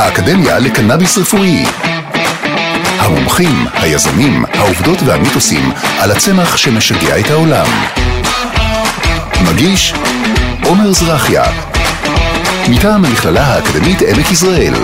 [0.00, 1.64] האקדמיה לקנאביס רפואי.
[2.98, 7.66] המומחים, היזמים, העובדות והמיתוסים על הצמח שמשגע את העולם.
[9.50, 9.94] מגיש
[10.64, 11.44] עומר זרחיה
[12.70, 14.74] מטעם המכללה האקדמית עמק יזרעאל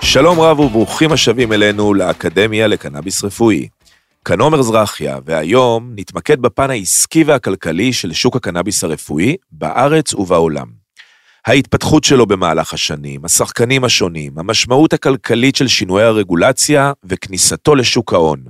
[0.00, 3.68] שלום רב וברוכים השבים אלינו לאקדמיה לקנאביס רפואי.
[4.24, 10.85] כאן עומר זרחיה, והיום נתמקד בפן העסקי והכלכלי של שוק הקנאביס הרפואי בארץ ובעולם.
[11.46, 18.44] ההתפתחות שלו במהלך השנים, השחקנים השונים, המשמעות הכלכלית של שינויי הרגולציה וכניסתו לשוק ההון.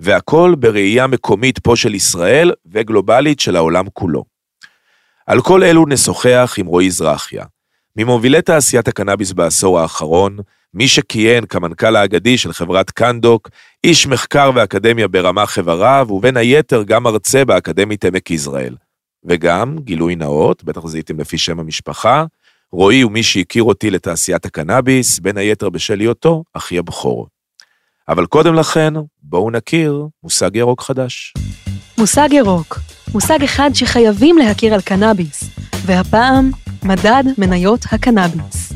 [0.00, 4.24] והכל בראייה מקומית פה של ישראל וגלובלית של העולם כולו.
[5.26, 7.44] על כל אלו נשוחח עם רועי זרחיה,
[7.96, 10.36] ממובילי תעשיית הקנאביס בעשור האחרון,
[10.74, 13.48] מי שכיהן כמנכ"ל האגדי של חברת קנדוק,
[13.84, 18.74] איש מחקר ואקדמיה ברמה חבריו, ובין היתר גם מרצה באקדמית עמק יזרעאל.
[19.24, 22.24] וגם, גילוי נאות, בטח זיהיתם לפי שם המשפחה,
[22.72, 27.26] רועי הוא מי שהכיר אותי לתעשיית הקנאביס, בין היתר בשל היותו אחי הבכור.
[28.08, 31.34] אבל קודם לכן, בואו נכיר מושג ירוק חדש.
[31.98, 32.78] מושג ירוק,
[33.12, 35.44] מושג אחד שחייבים להכיר על קנאביס,
[35.86, 36.50] והפעם,
[36.82, 38.72] מדד מניות הקנאביס.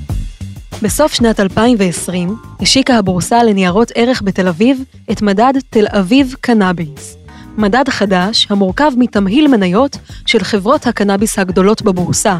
[0.82, 7.16] בסוף שנת 2020 השיקה הבורסה לניירות ערך בתל אביב את מדד תל אביב קנאביס.
[7.56, 9.96] מדד חדש המורכב מתמהיל מניות
[10.26, 12.38] של חברות הקנאביס הגדולות בבורסה.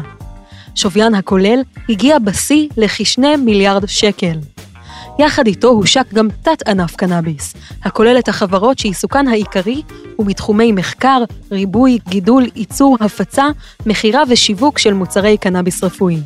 [0.75, 4.37] שוויין הכולל הגיע בשיא לכ-2 מיליארד שקל.
[5.19, 9.81] יחד איתו הושק גם תת-ענף קנאביס, הכולל את החברות שעיסוקן העיקרי
[10.15, 13.45] הוא בתחומי מחקר, ריבוי, גידול, ייצור, הפצה,
[13.85, 16.19] מכירה ושיווק של מוצרי קנאביס רפואי.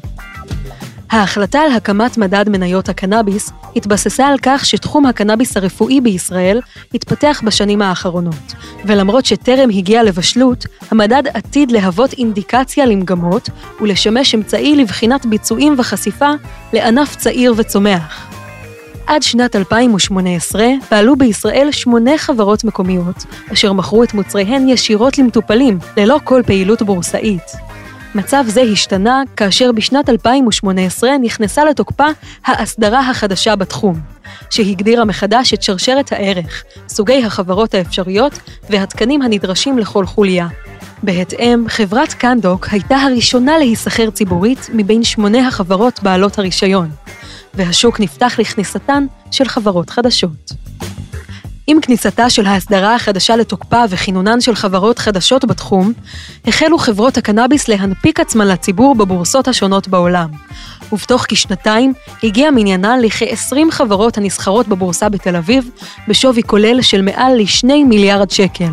[1.12, 6.62] ההחלטה על הקמת מדד מניות הקנאביס התבססה על כך שתחום הקנאביס הרפואי בישראל
[6.94, 8.54] התפתח בשנים האחרונות,
[8.86, 13.50] ולמרות שטרם הגיע לבשלות, המדד עתיד להוות אינדיקציה למגמות
[13.82, 16.30] ולשמש אמצעי לבחינת ביצועים וחשיפה
[16.74, 18.32] לענף צעיר וצומח.
[19.08, 26.20] עד שנת 2018 פעלו בישראל שמונה חברות מקומיות, אשר מכרו את מוצריהן ישירות למטופלים, ללא
[26.24, 27.65] כל פעילות בורסאית.
[28.16, 32.08] מצב זה השתנה כאשר בשנת 2018 נכנסה לתוקפה
[32.46, 34.00] האסדרה החדשה בתחום,
[34.50, 38.40] שהגדירה מחדש את שרשרת הערך, סוגי החברות האפשריות
[38.70, 40.48] והתקנים הנדרשים לכל חוליה.
[41.04, 46.90] בהתאם, חברת קנדוק הייתה הראשונה להיסחר ציבורית מבין שמונה החברות בעלות הרישיון,
[47.54, 50.52] והשוק נפתח לכניסתן של חברות חדשות.
[51.68, 55.94] עם כניסתה של ההסדרה החדשה לתוקפה וכינונן של חברות חדשות בתחום,
[56.48, 60.30] החלו חברות הקנאביס להנפיק עצמן לציבור בבורסות השונות בעולם.
[60.92, 61.94] ובתוך כשנתיים
[62.24, 65.70] הגיע מניינן לכ-20 חברות הנסחרות בבורסה בתל אביב,
[66.08, 68.72] בשווי כולל של מעל ל-2 מיליארד שקל.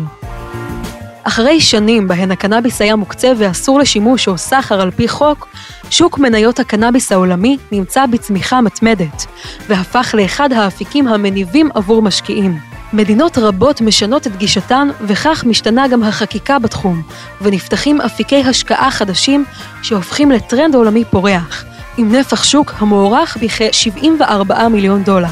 [1.23, 5.47] אחרי שנים בהן הקנאביס היה מוקצה ואסור לשימוש או סחר על פי חוק,
[5.89, 9.25] שוק מניות הקנאביס העולמי נמצא בצמיחה מתמדת,
[9.67, 12.72] והפך לאחד האפיקים המניבים עבור משקיעים.
[12.93, 17.01] מדינות רבות משנות את גישתן, וכך משתנה גם החקיקה בתחום,
[17.41, 19.45] ונפתחים אפיקי השקעה חדשים
[19.81, 21.65] שהופכים לטרנד עולמי פורח,
[21.97, 25.27] עם נפח שוק המוערך בכ-74 מיליון דולר.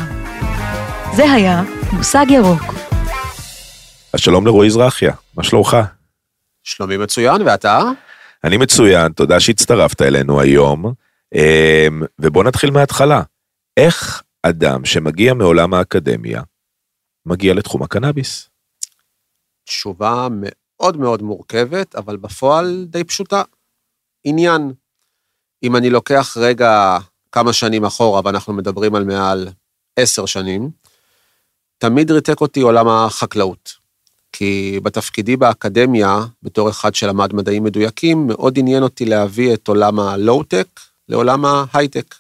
[1.16, 1.64] זה היה
[1.94, 2.74] מושג ירוק.
[4.14, 5.78] אז שלום לרועי זרחיה, מה שלומך?
[6.64, 7.82] שלומי מצוין, ואתה?
[8.44, 10.94] אני מצוין, תודה שהצטרפת אלינו היום.
[11.36, 13.22] אמ, ובוא נתחיל מההתחלה.
[13.78, 16.42] איך אדם שמגיע מעולם האקדמיה,
[17.26, 18.50] מגיע לתחום הקנאביס?
[19.64, 23.44] תשובה מאוד מאוד מורכבת, אבל בפועל די פשוטה.
[24.24, 24.74] עניין.
[25.64, 26.98] אם אני לוקח רגע
[27.32, 29.50] כמה שנים אחורה, ואנחנו מדברים על מעל
[29.96, 30.70] עשר שנים,
[31.78, 33.82] תמיד ריתק אותי עולם החקלאות.
[34.32, 40.68] כי בתפקידי באקדמיה, בתור אחד שלמד מדעים מדויקים, מאוד עניין אותי להביא את עולם הלואו-טק
[41.10, 42.16] לעולם ההייטק.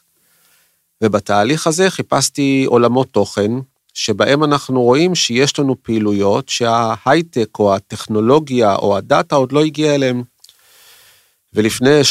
[1.03, 3.51] ובתהליך הזה חיפשתי עולמות תוכן
[3.93, 10.23] שבהם אנחנו רואים שיש לנו פעילויות שההייטק או הטכנולוגיה או הדאטה עוד לא הגיע אליהם.
[11.53, 12.01] ולפני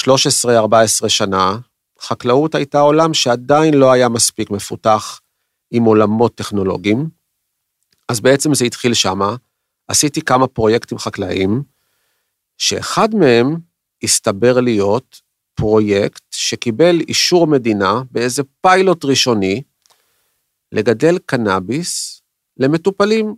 [1.04, 1.58] 13-14 שנה,
[2.00, 5.20] חקלאות הייתה עולם שעדיין לא היה מספיק מפותח
[5.70, 7.08] עם עולמות טכנולוגיים.
[8.08, 9.36] אז בעצם זה התחיל שמה,
[9.88, 11.62] עשיתי כמה פרויקטים חקלאיים,
[12.58, 13.56] שאחד מהם
[14.02, 15.20] הסתבר להיות
[15.54, 19.62] פרויקט שקיבל אישור מדינה באיזה פיילוט ראשוני,
[20.72, 22.22] לגדל קנאביס
[22.56, 23.34] למטופלים.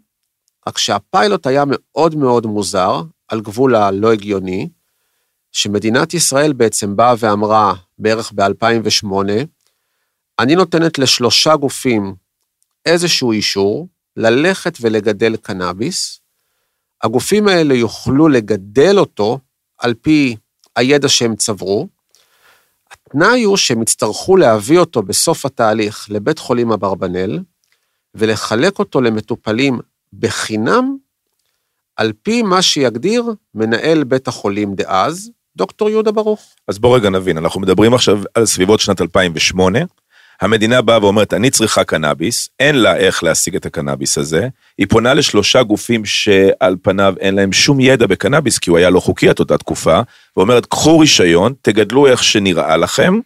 [0.67, 4.69] רק שהפיילוט היה מאוד מאוד מוזר, על גבול הלא הגיוני,
[5.53, 9.07] שמדינת ישראל בעצם באה ואמרה, בערך ב-2008,
[10.39, 12.15] אני נותנת לשלושה גופים
[12.87, 16.21] איזשהו אישור ללכת ולגדל קנאביס,
[17.03, 19.39] הגופים האלה יוכלו לגדל אותו
[19.79, 20.37] על פי
[20.77, 21.89] הידע שהם צברו,
[23.13, 27.39] התנאי הוא שהם יצטרכו להביא אותו בסוף התהליך לבית חולים אברבנאל,
[28.15, 29.81] ולחלק אותו למטופלים
[30.13, 30.97] בחינם,
[31.97, 33.25] על פי מה שיגדיר
[33.55, 36.55] מנהל בית החולים דאז, דוקטור יהודה ברוך.
[36.69, 39.79] אז בוא רגע נבין, אנחנו מדברים עכשיו על סביבות שנת 2008,
[40.43, 44.49] המדינה באה ואומרת, אני צריכה קנאביס, אין לה איך להשיג את הקנאביס הזה,
[44.79, 49.01] היא פונה לשלושה גופים שעל פניו אין להם שום ידע בקנאביס, כי הוא היה לא
[49.01, 50.01] חוקי עד אותה תקופה,
[50.37, 53.19] ואומרת, קחו רישיון, תגדלו איך שנראה לכם,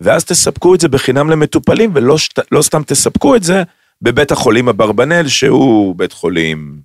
[0.00, 3.62] ואז תספקו את זה בחינם למטופלים, ולא שת, לא סתם תספקו את זה
[4.02, 6.80] בבית החולים אברבנאל, שהוא בית חולים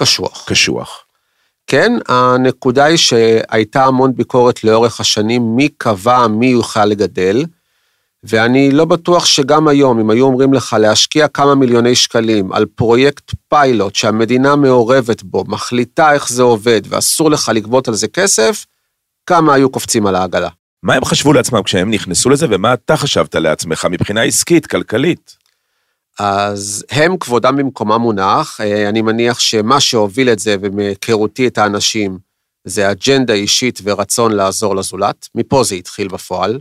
[0.00, 0.44] קשוח.
[0.48, 1.04] קשוח.
[1.66, 7.44] כן, הנקודה היא שהייתה המון ביקורת לאורך השנים, מי קבע מי יוכל לגדל,
[8.24, 13.34] ואני לא בטוח שגם היום, אם היו אומרים לך להשקיע כמה מיליוני שקלים על פרויקט
[13.48, 18.66] פיילוט שהמדינה מעורבת בו, מחליטה איך זה עובד ואסור לך לגבות על זה כסף,
[19.26, 20.48] כמה היו קופצים על העגלה.
[20.82, 25.36] מה הם חשבו לעצמם כשהם נכנסו לזה, ומה אתה חשבת לעצמך מבחינה עסקית, כלכלית?
[26.18, 32.18] אז הם כבודם במקומם מונח, אה, אני מניח שמה שהוביל את זה, ומהיכרותי את האנשים,
[32.64, 36.58] זה אג'נדה אישית ורצון לעזור לזולת, מפה זה התחיל בפועל.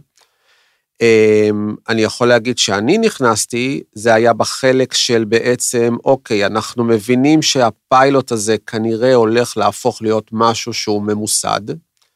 [1.01, 8.31] אמ, אני יכול להגיד שאני נכנסתי, זה היה בחלק של בעצם, אוקיי, אנחנו מבינים שהפיילוט
[8.31, 11.61] הזה כנראה הולך להפוך להיות משהו שהוא ממוסד,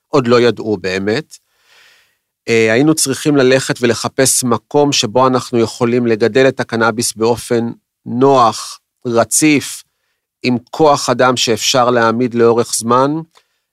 [0.08, 1.38] עוד לא ידעו באמת.
[2.50, 7.70] אה, היינו צריכים ללכת ולחפש מקום שבו אנחנו יכולים לגדל את הקנאביס באופן
[8.06, 9.84] נוח, רציף,
[10.44, 13.12] עם כוח אדם שאפשר להעמיד לאורך זמן,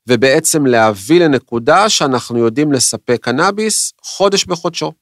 [0.09, 4.93] ובעצם להביא לנקודה שאנחנו יודעים לספק קנאביס חודש בחודשו.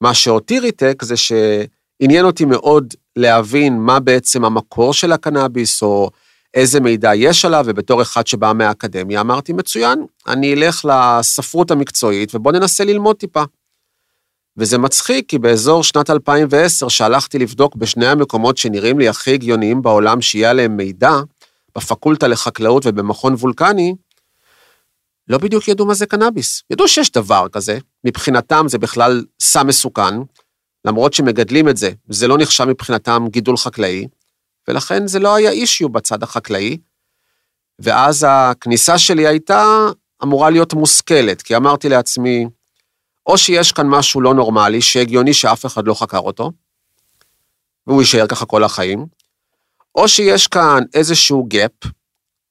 [0.00, 6.10] מה שאותי ריתק זה שעניין אותי מאוד להבין מה בעצם המקור של הקנאביס, או
[6.54, 12.52] איזה מידע יש עליו, ובתור אחד שבא מהאקדמיה, אמרתי, מצוין, אני אלך לספרות המקצועית ובוא
[12.52, 13.42] ננסה ללמוד טיפה.
[14.56, 20.20] וזה מצחיק, כי באזור שנת 2010, שהלכתי לבדוק בשני המקומות שנראים לי הכי הגיוניים בעולם
[20.20, 21.12] שיהיה עליהם מידע,
[21.76, 23.94] בפקולטה לחקלאות ובמכון וולקני,
[25.28, 26.62] לא בדיוק ידעו מה זה קנאביס.
[26.70, 30.14] ידעו שיש דבר כזה, מבחינתם זה בכלל סם מסוכן,
[30.84, 34.06] למרות שמגדלים את זה, זה לא נחשב מבחינתם גידול חקלאי,
[34.68, 36.78] ולכן זה לא היה אישיו בצד החקלאי.
[37.78, 39.86] ואז הכניסה שלי הייתה
[40.22, 42.46] אמורה להיות מושכלת, כי אמרתי לעצמי,
[43.26, 46.50] או שיש כאן משהו לא נורמלי, שהגיוני שאף אחד לא חקר אותו,
[47.86, 49.06] והוא יישאר ככה כל החיים,
[49.94, 51.88] או שיש כאן איזשהו gap,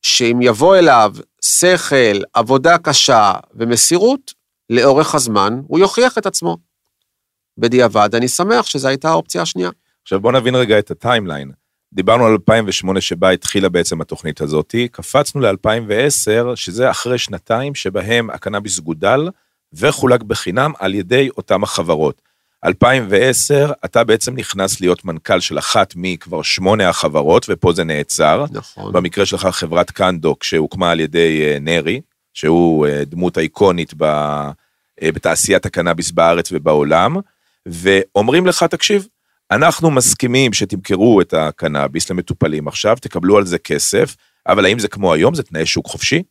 [0.02, 4.34] שאם יבוא אליו שכל, עבודה קשה ומסירות,
[4.70, 6.58] לאורך הזמן הוא יוכיח את עצמו.
[7.58, 9.70] בדיעבד, אני שמח שזו הייתה האופציה השנייה.
[10.04, 11.52] עכשיו בוא נבין רגע את הטיימליין.
[11.94, 18.80] דיברנו על 2008 שבה התחילה בעצם התוכנית הזאת, קפצנו ל-2010, שזה אחרי שנתיים שבהם הקנאביס
[18.80, 19.30] גודל
[19.74, 22.22] וחולק בחינם על ידי אותם החברות.
[22.66, 28.46] 2010, אתה בעצם נכנס להיות מנכ"ל של אחת מכבר שמונה החברות, ופה זה נעצר.
[28.52, 28.94] נכון.
[28.94, 32.02] במקרה שלך חברת קנדוק, שהוקמה על ידי אה, נרי,
[32.34, 37.16] שהוא אה, דמות אייקונית ב, אה, בתעשיית הקנאביס בארץ ובעולם,
[37.66, 39.08] ואומרים לך, תקשיב,
[39.52, 44.16] אנחנו מסכימים שתמכרו את הקנאביס למטופלים עכשיו, תקבלו על זה כסף,
[44.48, 46.24] אבל האם זה כמו היום, זה תנאי שוק חופשי?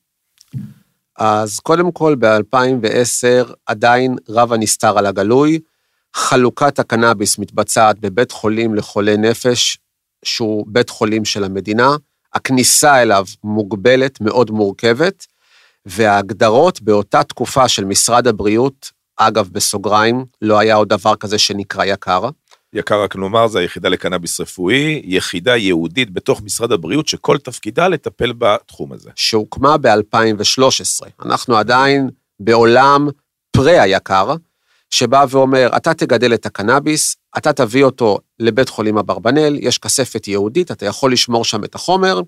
[1.18, 5.58] אז קודם כל, ב-2010 עדיין רב הנסתר על הגלוי.
[6.18, 9.78] חלוקת הקנאביס מתבצעת בבית חולים לחולי נפש,
[10.24, 11.96] שהוא בית חולים של המדינה.
[12.34, 15.26] הכניסה אליו מוגבלת, מאוד מורכבת,
[15.86, 22.28] וההגדרות באותה תקופה של משרד הבריאות, אגב, בסוגריים, לא היה עוד דבר כזה שנקרא יקר.
[22.72, 28.32] יקר רק נאמר, זה היחידה לקנאביס רפואי, יחידה ייעודית בתוך משרד הבריאות, שכל תפקידה לטפל
[28.38, 29.10] בתחום הזה.
[29.14, 31.06] שהוקמה ב-2013.
[31.24, 32.10] אנחנו עדיין
[32.40, 33.08] בעולם
[33.50, 34.34] פרה-היקר,
[34.90, 40.70] שבא ואומר, אתה תגדל את הקנאביס, אתה תביא אותו לבית חולים אברבנאל, יש כספת ייעודית,
[40.70, 42.20] אתה יכול לשמור שם את החומר,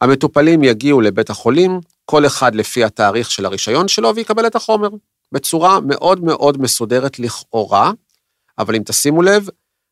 [0.00, 4.88] המטופלים יגיעו לבית החולים, כל אחד לפי התאריך של הרישיון שלו, ויקבל את החומר,
[5.32, 7.92] בצורה מאוד מאוד מסודרת לכאורה,
[8.58, 9.48] אבל אם תשימו לב,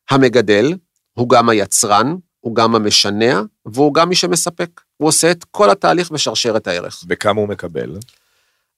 [0.09, 0.73] המגדל
[1.13, 4.81] הוא גם היצרן, הוא גם המשנע, והוא גם מי שמספק.
[4.97, 7.03] הוא עושה את כל התהליך בשרשרת הערך.
[7.09, 7.97] וכמה הוא מקבל?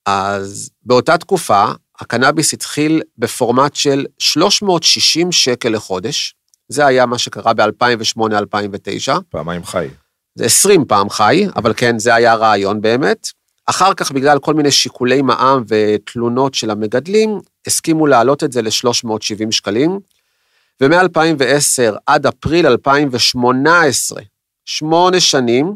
[0.05, 1.65] אז באותה תקופה,
[1.99, 6.35] הקנאביס התחיל בפורמט של 360 שקל לחודש.
[6.69, 9.11] זה היה מה שקרה ב-2008-2009.
[9.29, 9.87] פעמיים חי.
[10.35, 13.27] זה 20 פעם חי, אבל כן, זה היה הרעיון באמת.
[13.65, 19.51] אחר כך, בגלל כל מיני שיקולי מע"מ ותלונות של המגדלים, הסכימו להעלות את זה ל-370
[19.51, 19.99] שקלים.
[20.81, 24.21] ומ-2010 עד אפריל 2018,
[24.65, 25.75] שמונה שנים,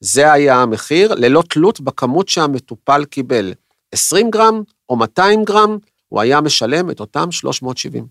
[0.00, 3.54] זה היה המחיר, ללא תלות בכמות שהמטופל קיבל.
[3.92, 5.78] 20 גרם או 200 גרם,
[6.08, 8.06] הוא היה משלם את אותם 370.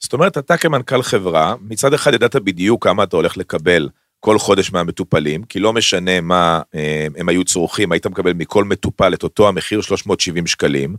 [0.00, 3.88] זאת אומרת, אתה כמנכ"ל חברה, מצד אחד ידעת בדיוק כמה אתה הולך לקבל
[4.20, 9.14] כל חודש מהמטופלים, כי לא משנה מה אה, הם היו צורכים, היית מקבל מכל מטופל
[9.14, 10.96] את אותו המחיר 370 שקלים.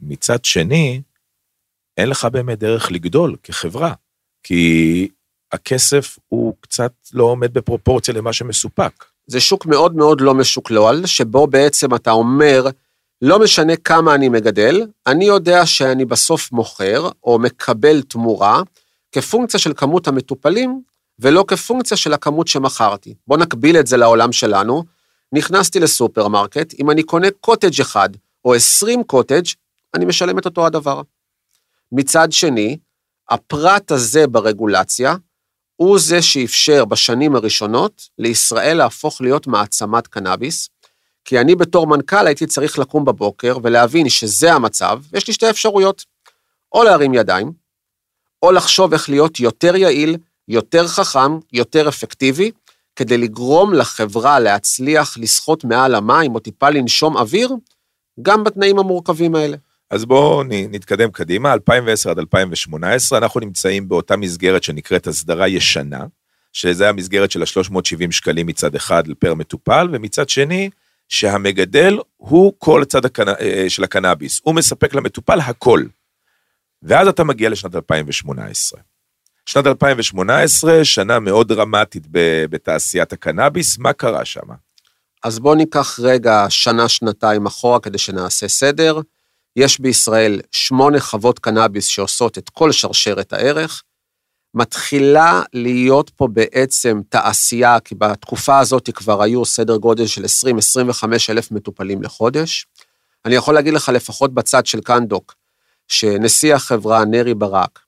[0.00, 1.00] מצד שני,
[1.96, 3.92] אין לך באמת דרך לגדול כחברה,
[4.42, 5.08] כי
[5.52, 9.04] הכסף הוא קצת לא עומד בפרופורציה למה שמסופק.
[9.26, 12.66] זה שוק מאוד מאוד לא משוקלל, שבו בעצם אתה אומר,
[13.22, 18.62] לא משנה כמה אני מגדל, אני יודע שאני בסוף מוכר או מקבל תמורה
[19.12, 20.80] כפונקציה של כמות המטופלים
[21.18, 23.14] ולא כפונקציה של הכמות שמכרתי.
[23.26, 24.84] בואו נקביל את זה לעולם שלנו.
[25.32, 28.08] נכנסתי לסופרמרקט, אם אני קונה קוטג' אחד
[28.44, 29.44] או 20 קוטג',
[29.94, 31.02] אני משלם את אותו הדבר.
[31.92, 32.78] מצד שני,
[33.30, 35.16] הפרט הזה ברגולציה,
[35.76, 40.68] הוא זה שאפשר בשנים הראשונות לישראל להפוך להיות מעצמת קנאביס,
[41.26, 46.04] כי אני בתור מנכ"ל הייתי צריך לקום בבוקר ולהבין שזה המצב, ויש לי שתי אפשרויות,
[46.72, 47.52] או להרים ידיים,
[48.42, 50.16] או לחשוב איך להיות יותר יעיל,
[50.48, 52.50] יותר חכם, יותר אפקטיבי,
[52.96, 57.50] כדי לגרום לחברה להצליח לשחות מעל המים או טיפה לנשום אוויר,
[58.22, 59.56] גם בתנאים המורכבים האלה.
[59.90, 66.04] אז בואו נתקדם קדימה, 2010 עד 2018, אנחנו נמצאים באותה מסגרת שנקראת הסדרה ישנה,
[66.52, 70.70] שזה המסגרת של ה-370 שקלים מצד אחד פר מטופל, ומצד שני,
[71.08, 73.28] שהמגדל הוא כל הצד הקנ...
[73.28, 75.82] אה, של הקנאביס, הוא מספק למטופל הכל.
[76.82, 78.80] ואז אתה מגיע לשנת 2018.
[79.46, 82.06] שנת 2018, שנה מאוד דרמטית
[82.50, 84.40] בתעשיית הקנאביס, מה קרה שם?
[85.24, 89.00] אז בואו ניקח רגע שנה-שנתיים אחורה כדי שנעשה סדר.
[89.56, 93.82] יש בישראל שמונה חוות קנאביס שעושות את כל שרשרת הערך.
[94.56, 101.50] מתחילה להיות פה בעצם תעשייה, כי בתקופה הזאת כבר היו סדר גודל של 20-25 אלף
[101.50, 102.66] מטופלים לחודש.
[103.24, 105.34] אני יכול להגיד לך, לפחות בצד של קנדוק,
[105.88, 107.78] שנשיא החברה, נרי ברק,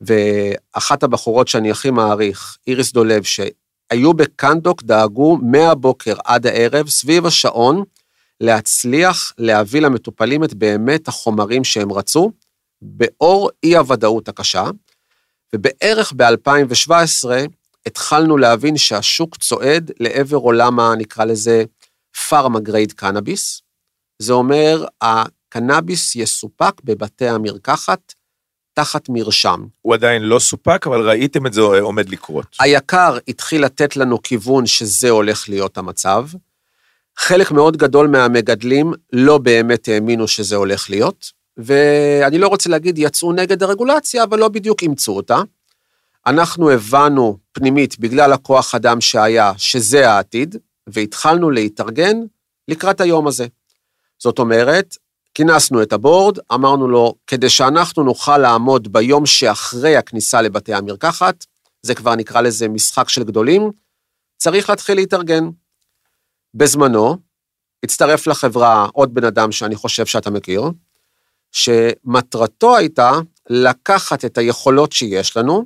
[0.00, 7.82] ואחת הבחורות שאני הכי מעריך, איריס דולב, שהיו בקנדוק, דאגו מהבוקר עד הערב, סביב השעון,
[8.40, 12.30] להצליח להביא למטופלים את באמת החומרים שהם רצו,
[12.82, 14.64] באור אי-הוודאות הקשה,
[15.54, 17.28] ובערך ב-2017
[17.86, 20.94] התחלנו להבין שהשוק צועד לעבר עולם ה...
[20.98, 21.64] נקרא לזה
[22.28, 23.62] פארמה גרייד קנאביס.
[24.18, 28.14] זה אומר, הקנאביס יסופק בבתי המרקחת
[28.72, 29.64] תחת מרשם.
[29.82, 32.56] הוא עדיין לא סופק, אבל ראיתם את זה עומד לקרות.
[32.60, 36.26] היקר התחיל לתת לנו כיוון שזה הולך להיות המצב.
[37.16, 43.32] חלק מאוד גדול מהמגדלים לא באמת האמינו שזה הולך להיות, ואני לא רוצה להגיד יצאו
[43.32, 45.38] נגד הרגולציה, אבל לא בדיוק אימצו אותה.
[46.26, 50.56] אנחנו הבנו פנימית, בגלל הכוח אדם שהיה, שזה העתיד,
[50.86, 52.16] והתחלנו להתארגן
[52.68, 53.46] לקראת היום הזה.
[54.18, 54.96] זאת אומרת,
[55.34, 61.44] כינסנו את הבורד, אמרנו לו, כדי שאנחנו נוכל לעמוד ביום שאחרי הכניסה לבתי המרקחת,
[61.82, 63.70] זה כבר נקרא לזה משחק של גדולים,
[64.36, 65.44] צריך להתחיל להתארגן.
[66.54, 67.16] בזמנו,
[67.84, 70.62] הצטרף לחברה עוד בן אדם שאני חושב שאתה מכיר,
[71.54, 73.12] שמטרתו הייתה
[73.50, 75.64] לקחת את היכולות שיש לנו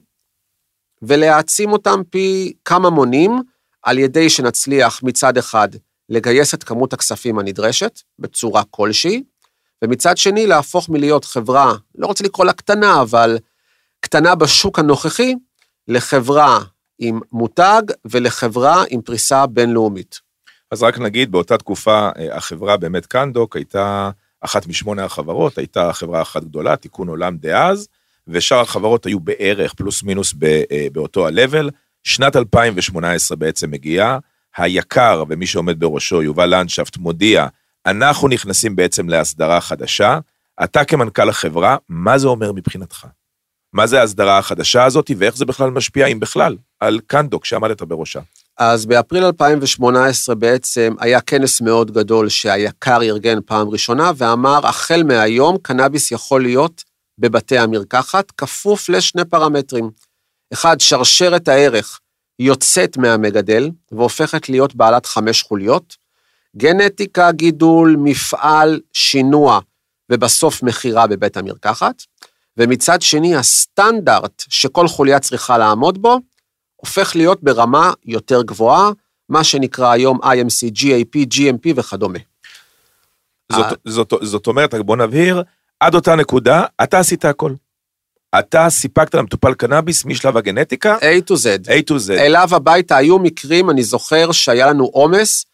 [1.03, 3.43] ולהעצים אותם פי כמה מונים,
[3.83, 5.69] על ידי שנצליח מצד אחד
[6.09, 9.23] לגייס את כמות הכספים הנדרשת בצורה כלשהי,
[9.85, 13.39] ומצד שני להפוך מלהיות חברה, לא רוצה לקרוא לה קטנה, אבל
[14.01, 15.35] קטנה בשוק הנוכחי,
[15.89, 16.59] לחברה
[16.99, 20.21] עם מותג ולחברה עם פריסה בינלאומית.
[20.71, 26.23] אז רק נגיד, באותה תקופה אה, החברה באמת קנדוק הייתה אחת משמונה החברות, הייתה חברה
[26.23, 27.89] אחת גדולה, תיקון עולם דאז,
[28.29, 31.71] ושאר החברות היו בערך פלוס מינוס אה, באותו ה-level.
[32.05, 34.19] שנת 2018 בעצם מגיעה,
[34.57, 37.47] היקר ומי שעומד בראשו, יובל לנדשפט, מודיע,
[37.87, 40.19] אנחנו נכנסים בעצם להסדרה חדשה.
[40.65, 43.07] אתה כמנכ"ל החברה, מה זה אומר מבחינתך?
[43.73, 48.21] מה זה ההסדרה החדשה הזאת ואיך זה בכלל משפיע, אם בכלל, על קנדוק שעמדת בראשה?
[48.59, 55.57] אז באפריל 2018 בעצם היה כנס מאוד גדול שהיקר ארגן פעם ראשונה, ואמר, החל מהיום
[55.63, 56.85] קנאביס יכול להיות
[57.19, 59.91] בבתי המרקחת, כפוף לשני פרמטרים.
[60.53, 62.01] אחד, שרשרת הערך
[62.39, 65.97] יוצאת מהמגדל והופכת להיות בעלת חמש חוליות,
[66.57, 69.61] גנטיקה, גידול, מפעל, שינוע,
[70.13, 72.03] ובסוף מכירה בבית המרקחת.
[72.57, 76.19] ומצד שני, הסטנדרט שכל חוליה צריכה לעמוד בו,
[76.81, 78.91] הופך להיות ברמה יותר גבוהה,
[79.29, 82.19] מה שנקרא היום IMC, GAP, GMP וכדומה.
[83.53, 85.43] זאת, זאת, זאת אומרת, בוא נבהיר,
[85.81, 87.53] עד אותה נקודה, אתה עשית הכל.
[88.39, 90.97] אתה סיפקת למטופל קנאביס משלב הגנטיקה.
[90.97, 91.69] A to Z.
[91.69, 92.11] A to Z.
[92.11, 95.47] אליו הביתה היו מקרים, אני זוכר שהיה לנו עומס,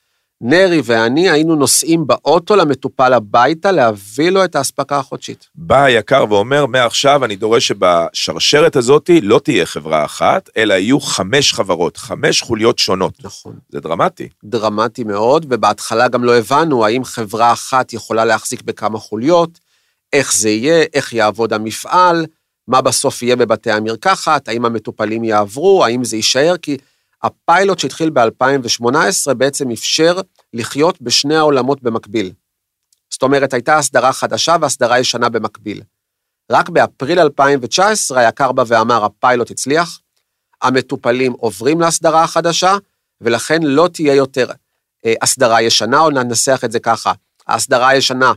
[0.46, 5.48] נרי ואני היינו נוסעים באוטו למטופל הביתה להביא לו את האספקה החודשית.
[5.54, 11.52] בא היקר ואומר, מעכשיו אני דורש שבשרשרת הזאת לא תהיה חברה אחת, אלא יהיו חמש
[11.52, 13.12] חברות, חמש חוליות שונות.
[13.24, 13.54] נכון.
[13.68, 14.28] זה דרמטי.
[14.44, 19.58] דרמטי מאוד, ובהתחלה גם לא הבנו האם חברה אחת יכולה להחזיק בכמה חוליות,
[20.12, 22.26] איך זה יהיה, איך יעבוד המפעל,
[22.68, 26.76] מה בסוף יהיה בבתי המרקחת, האם המטופלים יעברו, האם זה יישאר, כי
[27.22, 30.20] הפיילוט שהתחיל ב-2018 בעצם אפשר
[30.54, 32.32] לחיות בשני העולמות במקביל.
[33.10, 35.82] זאת אומרת, הייתה הסדרה חדשה והסדרה ישנה במקביל.
[36.50, 40.00] רק באפריל 2019 היקר בא ואמר, הפיילוט הצליח,
[40.62, 42.76] המטופלים עוברים להסדרה החדשה,
[43.20, 44.50] ולכן לא תהיה יותר
[45.04, 47.12] אה, הסדרה ישנה, או ננסח את זה ככה,
[47.46, 48.32] ההסדרה הישנה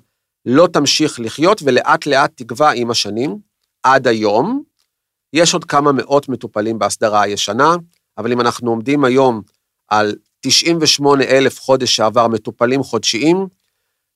[0.46, 3.38] לא תמשיך לחיות ולאט לאט תגווע עם השנים.
[3.84, 4.64] עד היום,
[5.34, 7.76] יש עוד כמה מאות מטופלים בהסדרה הישנה,
[8.18, 9.42] אבל אם אנחנו עומדים היום
[9.88, 10.16] על
[10.48, 13.48] 98 אלף חודש שעבר מטופלים חודשיים,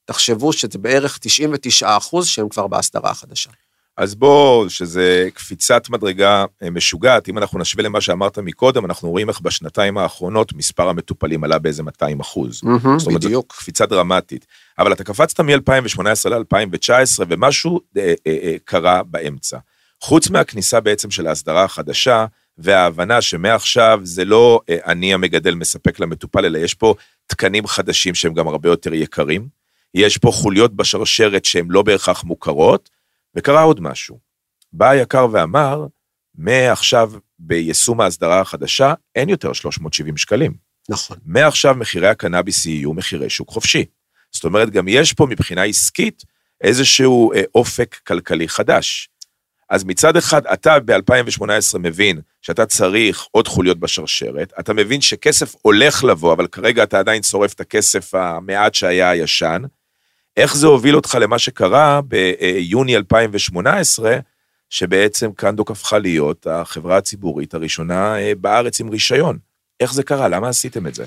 [0.05, 3.49] תחשבו שזה בערך 99 אחוז שהם כבר בהסדרה החדשה.
[3.97, 9.29] אז בוא, שזה קפיצת מדרגה אה, משוגעת, אם אנחנו נשווה למה שאמרת מקודם, אנחנו רואים
[9.29, 12.61] איך בשנתיים האחרונות מספר המטופלים עלה באיזה 200 אחוז.
[12.61, 13.53] Mm-hmm, זאת אומרת, בדיוק.
[13.57, 14.45] קפיצה דרמטית.
[14.79, 19.57] אבל אתה קפצת מ-2018 ל-2019, ומשהו אה, אה, אה, קרה באמצע.
[20.01, 22.25] חוץ מהכניסה בעצם של ההסדרה החדשה,
[22.63, 26.95] וההבנה שמעכשיו זה לא אה, אני המגדל מספק למטופל, אלא יש פה
[27.27, 29.47] תקנים חדשים שהם גם הרבה יותר יקרים.
[29.93, 32.89] יש פה חוליות בשרשרת שהן לא בהכרח מוכרות,
[33.35, 34.19] וקרה עוד משהו.
[34.73, 35.85] בא היקר ואמר,
[36.35, 40.53] מעכשיו ביישום ההסדרה החדשה, אין יותר 370 שקלים.
[40.89, 41.17] נכון.
[41.25, 43.85] מעכשיו מחירי הקנאביס יהיו מחירי שוק חופשי.
[44.31, 46.23] זאת אומרת, גם יש פה מבחינה עסקית
[46.61, 49.09] איזשהו אה, אופק כלכלי חדש.
[49.71, 56.03] אז מצד אחד, אתה ב-2018 מבין שאתה צריך עוד חוליות בשרשרת, אתה מבין שכסף הולך
[56.03, 59.61] לבוא, אבל כרגע אתה עדיין שורף את הכסף המעט שהיה הישן.
[60.37, 64.17] איך זה הוביל אותך למה שקרה ביוני 2018,
[64.69, 69.37] שבעצם קנדוק הפכה להיות החברה הציבורית הראשונה אה, בארץ עם רישיון?
[69.79, 70.27] איך זה קרה?
[70.27, 71.05] למה עשיתם את זה?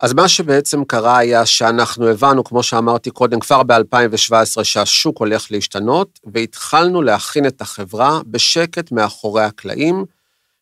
[0.00, 6.20] אז מה שבעצם קרה היה שאנחנו הבנו, כמו שאמרתי קודם, כבר ב-2017, שהשוק הולך להשתנות,
[6.34, 10.04] והתחלנו להכין את החברה בשקט מאחורי הקלעים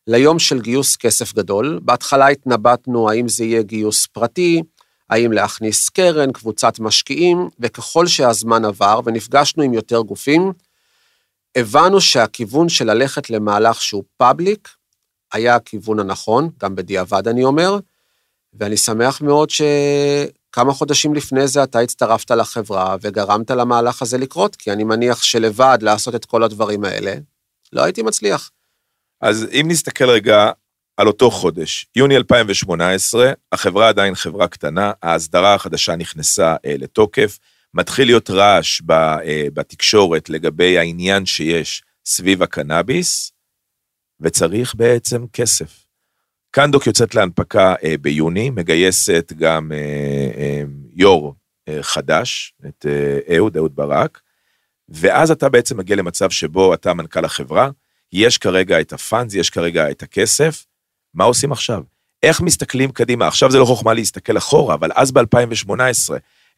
[0.07, 1.81] ליום של גיוס כסף גדול.
[1.83, 4.63] בהתחלה התנבטנו האם זה יהיה גיוס פרטי,
[5.11, 10.53] האם להכניס קרן, קבוצת משקיעים, וככל שהזמן עבר ונפגשנו עם יותר גופים,
[11.57, 14.69] הבנו שהכיוון של ללכת למהלך שהוא פאבליק
[15.33, 17.79] היה הכיוון הנכון, גם בדיעבד אני אומר,
[18.61, 24.73] ואני שמח מאוד שכמה חודשים לפני זה אתה הצטרפת לחברה וגרמת למהלך הזה לקרות, כי
[24.73, 27.15] אני מניח שלבד לעשות את כל הדברים האלה,
[27.73, 28.51] לא הייתי מצליח.
[29.21, 30.51] אז אם נסתכל רגע
[30.97, 37.39] על אותו חודש, יוני 2018, החברה עדיין חברה קטנה, ההסדרה החדשה נכנסה אה, לתוקף,
[37.75, 43.33] מתחיל להיות רעש ב, אה, בתקשורת לגבי העניין שיש סביב הקנאביס,
[44.21, 45.86] וצריך בעצם כסף.
[46.57, 49.79] קנדוק יוצאת להנפקה אה, ביוני, מגייסת גם אה,
[50.37, 51.35] אה, יו"ר
[51.81, 54.21] חדש, את אה, אהוד, אהוד ברק,
[54.89, 57.71] ואז אתה בעצם מגיע למצב שבו אתה מנכ"ל החברה,
[58.13, 60.67] יש כרגע את הפאנז, יש כרגע את הכסף,
[61.15, 61.83] מה עושים עכשיו?
[62.23, 63.27] איך מסתכלים קדימה?
[63.27, 65.73] עכשיו זה לא חוכמה להסתכל אחורה, אבל אז ב-2018,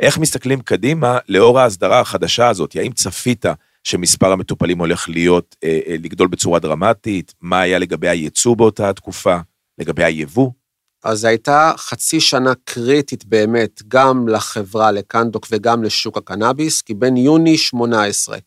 [0.00, 2.76] איך מסתכלים קדימה לאור ההסדרה החדשה הזאת?
[2.76, 3.44] האם צפית
[3.84, 7.34] שמספר המטופלים הולך להיות, אה, אה, לגדול בצורה דרמטית?
[7.40, 9.38] מה היה לגבי הייצוא באותה התקופה?
[9.78, 10.50] לגבי היבוא?
[11.04, 17.56] אז הייתה חצי שנה קריטית באמת, גם לחברה, לקנדוק וגם לשוק הקנאביס, כי בין יוני
[17.58, 18.38] 18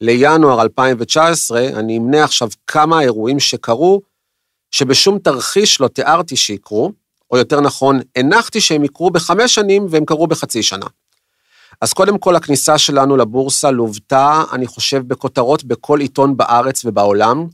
[0.00, 4.00] לינואר 2019, אני אמנה עכשיו כמה אירועים שקרו,
[4.70, 6.92] שבשום תרחיש לא תיארתי שיקרו,
[7.30, 10.86] או יותר נכון, הנחתי שהם יקרו בחמש שנים והם קרו בחצי שנה.
[11.80, 17.46] אז קודם כל, הכניסה שלנו לבורסה לוותה, אני חושב, בכותרות בכל עיתון בארץ ובעולם,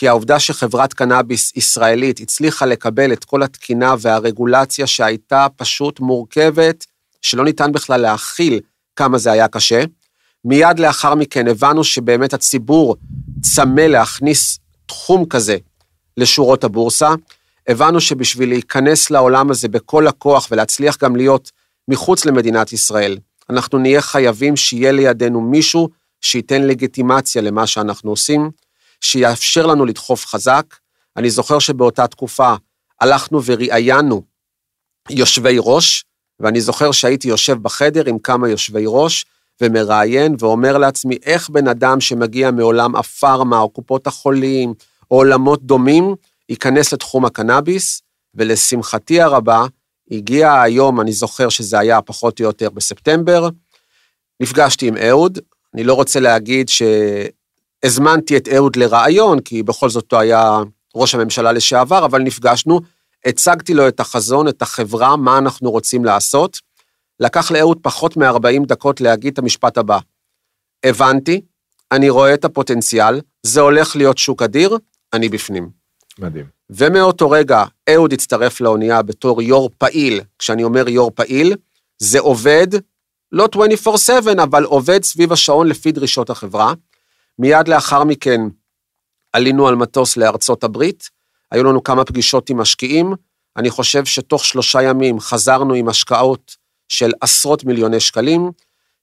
[0.00, 6.86] כי העובדה שחברת קנאביס ישראלית הצליחה לקבל את כל התקינה והרגולציה שהייתה פשוט מורכבת,
[7.22, 8.60] שלא ניתן בכלל להכיל
[8.96, 9.84] כמה זה היה קשה.
[10.44, 12.96] מיד לאחר מכן הבנו שבאמת הציבור
[13.42, 15.56] צמא להכניס תחום כזה
[16.16, 17.10] לשורות הבורסה.
[17.68, 21.50] הבנו שבשביל להיכנס לעולם הזה בכל הכוח ולהצליח גם להיות
[21.88, 23.18] מחוץ למדינת ישראל,
[23.50, 25.88] אנחנו נהיה חייבים שיהיה לידינו מישהו
[26.20, 28.50] שייתן לגיטימציה למה שאנחנו עושים,
[29.00, 30.76] שיאפשר לנו לדחוף חזק.
[31.16, 32.54] אני זוכר שבאותה תקופה
[33.00, 34.22] הלכנו וראיינו
[35.10, 36.04] יושבי ראש,
[36.40, 39.26] ואני זוכר שהייתי יושב בחדר עם כמה יושבי ראש,
[39.60, 44.74] ומראיין ואומר לעצמי, איך בן אדם שמגיע מעולם הפארמה או קופות החולים,
[45.10, 46.14] או עולמות דומים,
[46.48, 48.02] ייכנס לתחום הקנאביס,
[48.34, 49.64] ולשמחתי הרבה,
[50.10, 53.48] הגיע היום, אני זוכר שזה היה פחות או יותר בספטמבר,
[54.40, 55.38] נפגשתי עם אהוד,
[55.74, 56.68] אני לא רוצה להגיד
[57.84, 60.58] שהזמנתי את אהוד לרעיון, כי בכל זאת הוא היה
[60.94, 62.80] ראש הממשלה לשעבר, אבל נפגשנו,
[63.24, 66.58] הצגתי לו את החזון, את החברה, מה אנחנו רוצים לעשות.
[67.20, 69.98] לקח לאהוד פחות מ-40 דקות להגיד את המשפט הבא.
[70.84, 71.40] הבנתי,
[71.92, 74.78] אני רואה את הפוטנציאל, זה הולך להיות שוק אדיר,
[75.12, 75.70] אני בפנים.
[76.18, 76.46] מדהים.
[76.70, 81.56] ומאותו רגע אהוד הצטרף לאונייה בתור יו"ר פעיל, כשאני אומר יו"ר פעיל,
[81.98, 82.66] זה עובד,
[83.32, 83.48] לא
[83.86, 86.72] 24/7, אבל עובד סביב השעון לפי דרישות החברה.
[87.38, 88.40] מיד לאחר מכן
[89.32, 91.10] עלינו על מטוס לארצות הברית,
[91.50, 93.14] היו לנו כמה פגישות עם משקיעים,
[93.56, 96.56] אני חושב שתוך שלושה ימים חזרנו עם השקעות
[96.88, 98.50] של עשרות מיליוני שקלים,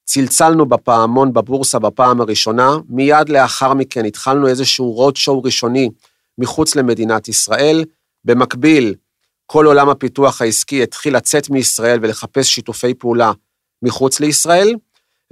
[0.05, 5.89] צלצלנו בפעמון בבורסה בפעם הראשונה, מיד לאחר מכן התחלנו איזשהו רוד שואו ראשוני
[6.37, 7.83] מחוץ למדינת ישראל.
[8.25, 8.95] במקביל,
[9.45, 13.31] כל עולם הפיתוח העסקי התחיל לצאת מישראל ולחפש שיתופי פעולה
[13.81, 14.75] מחוץ לישראל,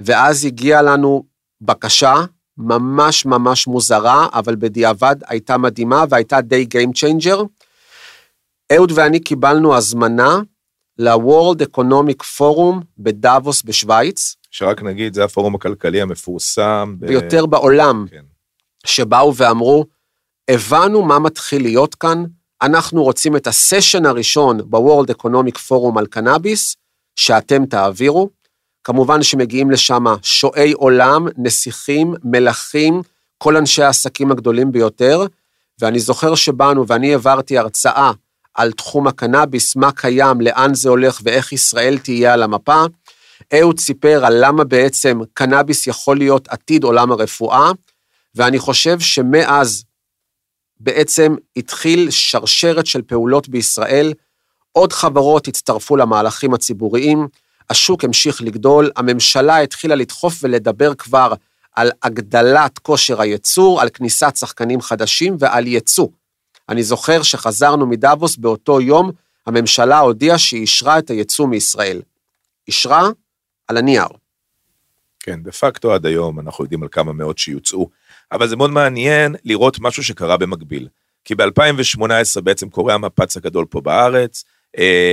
[0.00, 1.24] ואז הגיעה לנו
[1.60, 2.14] בקשה
[2.58, 7.44] ממש ממש מוזרה, אבל בדיעבד הייתה מדהימה והייתה די Game Changer.
[8.72, 10.40] אהוד ואני קיבלנו הזמנה
[10.98, 14.36] ל-World Economic Forum בדאבוס בשוויץ.
[14.50, 16.96] שרק נגיד, זה הפורום הכלכלי המפורסם.
[16.98, 17.06] ב...
[17.06, 18.24] ביותר בעולם, כן.
[18.86, 19.84] שבאו ואמרו,
[20.50, 22.24] הבנו מה מתחיל להיות כאן,
[22.62, 26.76] אנחנו רוצים את הסשן הראשון ב-World Economic Forum על קנאביס,
[27.16, 28.30] שאתם תעבירו.
[28.86, 33.02] כמובן שמגיעים לשם שועי עולם, נסיכים, מלכים,
[33.38, 35.26] כל אנשי העסקים הגדולים ביותר,
[35.80, 38.10] ואני זוכר שבאנו ואני העברתי הרצאה
[38.54, 42.84] על תחום הקנאביס, מה קיים, לאן זה הולך ואיך ישראל תהיה על המפה.
[43.54, 47.70] אהוד סיפר על למה בעצם קנאביס יכול להיות עתיד עולם הרפואה,
[48.34, 49.84] ואני חושב שמאז
[50.80, 54.12] בעצם התחיל שרשרת של פעולות בישראל,
[54.72, 57.26] עוד חברות הצטרפו למהלכים הציבוריים,
[57.70, 61.32] השוק המשיך לגדול, הממשלה התחילה לדחוף ולדבר כבר
[61.76, 66.08] על הגדלת כושר הייצור, על כניסת שחקנים חדשים ועל ייצוא.
[66.68, 69.10] אני זוכר שחזרנו מדאבוס באותו יום,
[69.46, 72.02] הממשלה הודיעה שהיא אישרה את הייצוא מישראל.
[72.68, 73.08] אישרה
[73.68, 74.08] על הנייר.
[75.20, 77.88] כן, דה פקטו עד היום אנחנו יודעים על כמה מאות שיוצאו,
[78.32, 80.88] אבל זה מאוד מעניין לראות משהו שקרה במקביל.
[81.24, 84.44] כי ב-2018 בעצם קורה המפץ הגדול פה בארץ,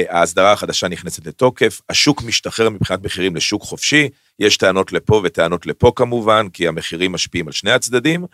[0.10, 5.92] ההסדרה החדשה נכנסת לתוקף, השוק משתחרר מבחינת מחירים לשוק חופשי, יש טענות לפה וטענות לפה
[5.96, 8.26] כמובן, כי המחירים משפיעים על שני הצדדים,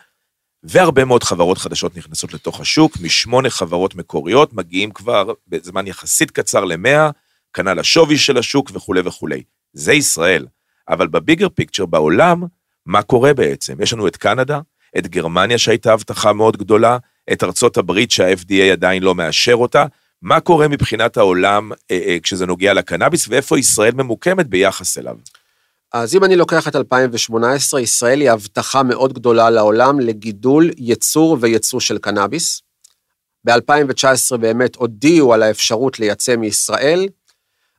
[0.64, 6.66] והרבה מאוד חברות חדשות נכנסות לתוך השוק, משמונה חברות מקוריות, מגיעים כבר בזמן יחסית קצר
[6.66, 7.10] למאה,
[7.54, 9.44] כנ"ל השווי של השוק וכולי וכולי.
[9.74, 10.46] זה ישראל.
[10.90, 12.44] אבל בביגר פיקצ'ר בעולם,
[12.86, 13.82] מה קורה בעצם?
[13.82, 14.60] יש לנו את קנדה,
[14.98, 16.98] את גרמניה שהייתה הבטחה מאוד גדולה,
[17.32, 19.86] את ארצות הברית שה-FDA עדיין לא מאשר אותה,
[20.22, 25.16] מה קורה מבחינת העולם אה, אה, כשזה נוגע לקנאביס, ואיפה ישראל ממוקמת ביחס אליו?
[25.94, 31.80] אז אם אני לוקח את 2018, ישראל היא הבטחה מאוד גדולה לעולם לגידול, ייצור וייצוא
[31.80, 32.62] של קנאביס.
[33.46, 37.08] ב-2019 באמת הודיעו על האפשרות לייצא מישראל,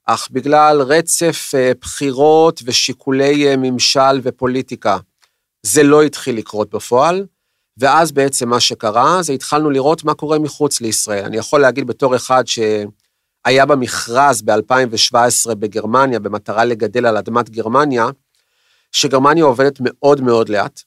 [0.07, 4.99] אך בגלל רצף אה, בחירות ושיקולי ממשל ופוליטיקה,
[5.63, 7.27] זה לא התחיל לקרות בפועל.
[7.81, 11.25] ואז בעצם מה שקרה, זה התחלנו לראות מה קורה מחוץ לישראל.
[11.25, 18.09] אני יכול להגיד בתור אחד שהיה במכרז ב-2017 בגרמניה, במטרה לגדל על אדמת גרמניה,
[18.93, 20.81] שגרמניה עובדת מאוד מאוד לאט,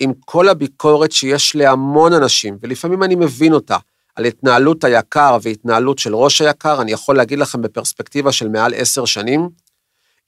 [0.00, 3.76] עם כל הביקורת שיש להמון אנשים, ולפעמים אני מבין אותה,
[4.16, 9.04] על התנהלות היקר והתנהלות של ראש היקר, אני יכול להגיד לכם בפרספקטיבה של מעל עשר
[9.04, 9.48] שנים,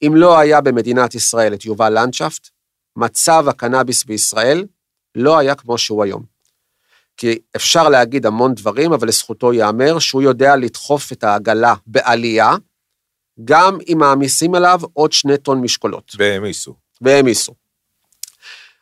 [0.06, 2.48] אם לא היה במדינת ישראל את יובל לנדשפט,
[2.96, 4.64] מצב הקנאביס בישראל
[5.14, 6.22] לא היה כמו שהוא היום.
[7.16, 12.54] כי אפשר להגיד המון דברים, אבל לזכותו ייאמר שהוא יודע לדחוף את העגלה בעלייה,
[13.44, 16.12] גם אם מעמיסים עליו עוד שני טון משקולות.
[16.18, 16.74] והעמיסו.
[17.00, 17.54] והעמיסו.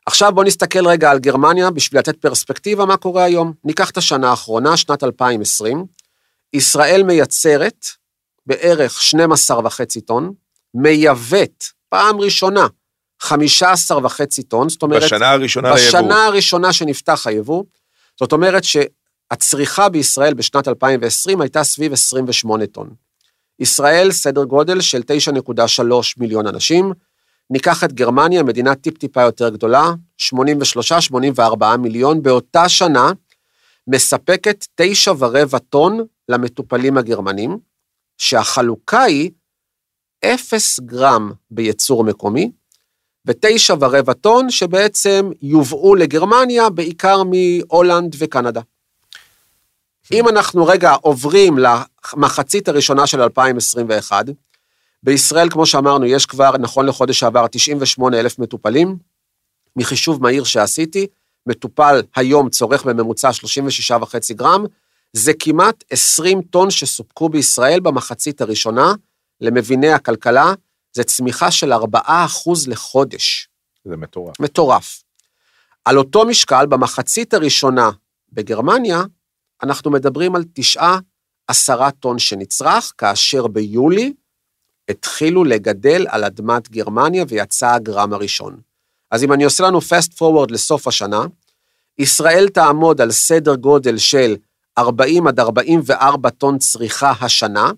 [0.07, 3.53] עכשיו בואו נסתכל רגע על גרמניה בשביל לתת פרספקטיבה מה קורה היום.
[3.65, 5.85] ניקח את השנה האחרונה, שנת 2020,
[6.53, 7.87] ישראל מייצרת
[8.47, 9.01] בערך
[9.59, 10.33] 12.5 טון,
[10.75, 12.67] מייבאת פעם ראשונה
[13.23, 15.03] 15 וחצי טון, זאת אומרת...
[15.03, 16.15] בשנה הראשונה בשנה היבוא.
[16.15, 17.65] הראשונה שנפתח היבוא,
[18.21, 22.91] זאת אומרת שהצריכה בישראל בשנת 2020 הייתה סביב 28 טון.
[23.59, 25.03] ישראל, סדר גודל של
[25.51, 25.83] 9.3
[26.17, 26.93] מיליון אנשים.
[27.51, 29.93] ניקח את גרמניה, מדינה טיפ-טיפה יותר גדולה,
[31.39, 33.13] 83-84 מיליון, באותה שנה
[33.87, 37.59] מספקת 9 ורבע טון למטופלים הגרמנים,
[38.19, 39.31] שהחלוקה היא
[40.25, 42.51] 0 גרם בייצור מקומי,
[43.27, 48.61] ותשע ורבע טון שבעצם יובאו לגרמניה, בעיקר מהולנד וקנדה.
[50.13, 54.27] אם אנחנו רגע עוברים למחצית הראשונה של 2021,
[55.03, 58.97] בישראל, כמו שאמרנו, יש כבר, נכון לחודש שעבר, 98 אלף מטופלים.
[59.77, 61.07] מחישוב מהיר שעשיתי,
[61.47, 64.65] מטופל היום צורך בממוצע 36.5 גרם,
[65.13, 68.95] זה כמעט 20 טון שסופקו בישראל במחצית הראשונה.
[69.41, 70.55] למביני הכלכלה,
[70.93, 71.77] זה צמיחה של 4%
[72.67, 73.49] לחודש.
[73.85, 74.41] זה מטורף.
[74.41, 75.03] מטורף.
[75.85, 77.91] על אותו משקל, במחצית הראשונה
[78.33, 79.03] בגרמניה,
[79.63, 80.99] אנחנו מדברים על תשעה,
[81.49, 84.13] עשרה טון שנצרך, כאשר ביולי
[84.89, 88.61] התחילו לגדל על אדמת גרמניה ויצא הגרם הראשון.
[89.11, 91.25] אז אם אני עושה לנו fast forward לסוף השנה,
[91.99, 94.37] ישראל תעמוד על סדר גודל של
[94.79, 97.71] 40 עד 44 טון צריכה השנה,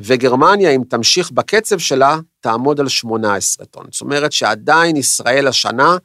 [0.00, 3.86] וגרמניה, אם תמשיך בקצב שלה, תעמוד על 18 טון.
[3.90, 5.96] זאת אומרת שעדיין ישראל השנה,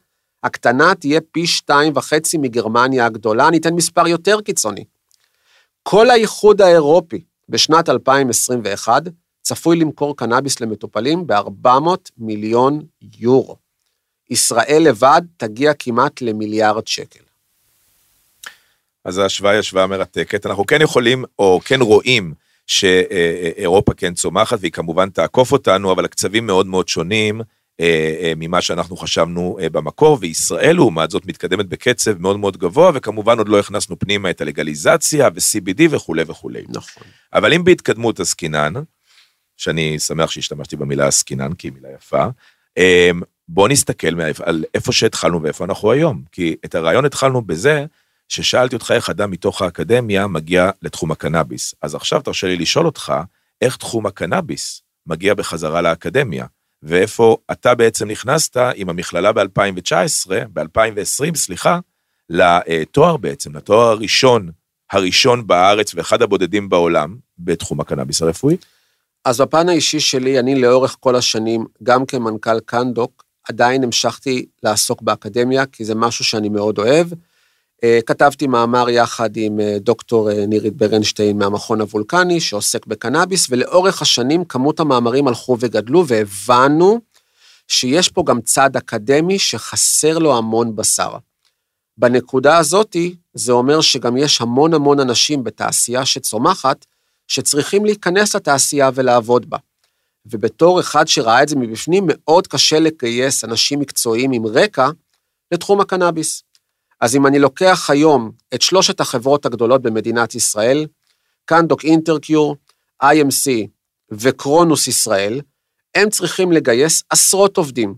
[0.43, 4.84] הקטנה תהיה פי שתיים וחצי מגרמניה הגדולה, אני אתן מספר יותר קיצוני.
[5.84, 9.04] כל האיחוד האירופי בשנת 2021
[9.41, 12.82] צפוי למכור קנאביס למטופלים ב-400 מיליון
[13.17, 13.56] יורו.
[14.30, 17.19] ישראל לבד תגיע כמעט למיליארד שקל.
[19.06, 20.45] אז ההשוואה היא השוואה מרתקת.
[20.45, 22.34] אנחנו כן יכולים, או כן רואים,
[22.67, 27.41] שאירופה כן צומחת, והיא כמובן תעקוף אותנו, אבל הקצבים מאוד מאוד שונים
[27.80, 32.91] אה, אה, ממה שאנחנו חשבנו אה, במקור, וישראל לעומת זאת מתקדמת בקצב מאוד מאוד גבוה,
[32.93, 36.63] וכמובן עוד לא הכנסנו פנימה את הלגליזציה ו-CBD וכולי וכולי.
[36.69, 37.03] נכון.
[37.34, 38.73] אבל אם בהתקדמות עסקינן,
[39.58, 42.25] שאני שמח שהשתמשתי במילה עסקינן, כי היא מילה יפה,
[43.49, 46.21] בואו נסתכל על איפה שהתחלנו ואיפה אנחנו היום.
[46.32, 47.86] כי את הרעיון התחלנו בזה
[48.27, 51.75] ששאלתי אותך איך אדם מתוך האקדמיה מגיע לתחום הקנאביס.
[51.81, 53.13] אז עכשיו תרשה לי לשאול אותך,
[53.61, 56.45] איך תחום הקנאביס מגיע בחזרה לאקדמיה,
[56.83, 61.79] ואיפה אתה בעצם נכנסת עם המכללה ב-2019, ב-2020, סליחה,
[62.29, 64.49] לתואר בעצם, לתואר הראשון,
[64.91, 68.57] הראשון בארץ ואחד הבודדים בעולם בתחום הקנאביס הרפואי?
[69.25, 75.65] אז בפן האישי שלי, אני לאורך כל השנים, גם כמנכ"ל קנדוק, עדיין המשכתי לעסוק באקדמיה,
[75.65, 77.07] כי זה משהו שאני מאוד אוהב.
[77.83, 84.01] אה, כתבתי מאמר יחד עם אה, דוקטור אה, נירית ברנשטיין מהמכון הוולקני, שעוסק בקנאביס, ולאורך
[84.01, 86.99] השנים כמות המאמרים הלכו וגדלו, והבנו
[87.67, 91.17] שיש פה גם צד אקדמי שחסר לו המון בשר.
[91.97, 96.85] בנקודה הזאתי, זה אומר שגם יש המון המון אנשים בתעשייה שצומחת,
[97.27, 99.57] שצריכים להיכנס לתעשייה ולעבוד בה.
[100.25, 104.89] ובתור אחד שראה את זה מבפנים, מאוד קשה לגייס אנשים מקצועיים עם רקע
[105.51, 106.43] לתחום הקנאביס.
[107.01, 110.88] אז אם אני לוקח היום את שלושת החברות הגדולות במדינת ישראל,
[111.45, 112.55] קנדוק אינטרקיור,
[113.03, 113.67] IMC
[114.12, 115.41] וקרונוס ישראל,
[115.95, 117.95] הם צריכים לגייס עשרות עובדים.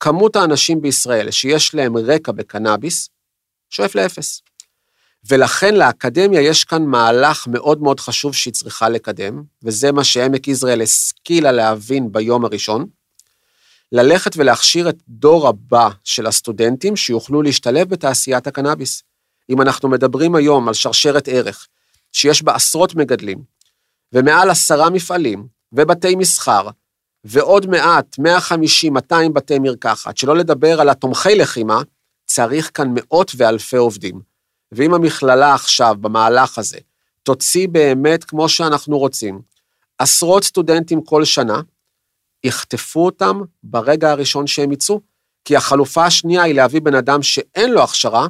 [0.00, 3.08] כמות האנשים בישראל שיש להם רקע בקנאביס,
[3.70, 4.42] שואף לאפס.
[5.28, 10.82] ולכן לאקדמיה יש כאן מהלך מאוד מאוד חשוב שהיא צריכה לקדם, וזה מה שעמק יזרעאל
[10.82, 12.86] השכילה להבין ביום הראשון,
[13.92, 19.02] ללכת ולהכשיר את דור הבא של הסטודנטים שיוכלו להשתלב בתעשיית הקנאביס.
[19.50, 21.68] אם אנחנו מדברים היום על שרשרת ערך,
[22.12, 23.42] שיש בה עשרות מגדלים,
[24.12, 26.68] ומעל עשרה מפעלים, ובתי מסחר,
[27.24, 31.82] ועוד מעט, 150, 200 בתי מרקחת, שלא לדבר על התומכי לחימה,
[32.26, 34.20] צריך כאן מאות ואלפי עובדים.
[34.72, 36.78] ואם המכללה עכשיו, במהלך הזה,
[37.22, 39.40] תוציא באמת כמו שאנחנו רוצים,
[39.98, 41.60] עשרות סטודנטים כל שנה,
[42.44, 45.00] יחטפו אותם ברגע הראשון שהם יצאו,
[45.44, 48.26] כי החלופה השנייה היא להביא בן אדם שאין לו הכשרה,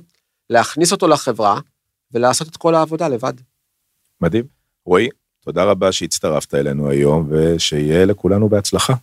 [0.51, 1.61] להכניס אותו לחברה
[2.13, 3.33] ולעשות את כל העבודה לבד.
[4.21, 4.45] מדהים.
[4.87, 5.09] רועי,
[5.45, 8.95] תודה רבה שהצטרפת אלינו היום, ושיהיה לכולנו בהצלחה.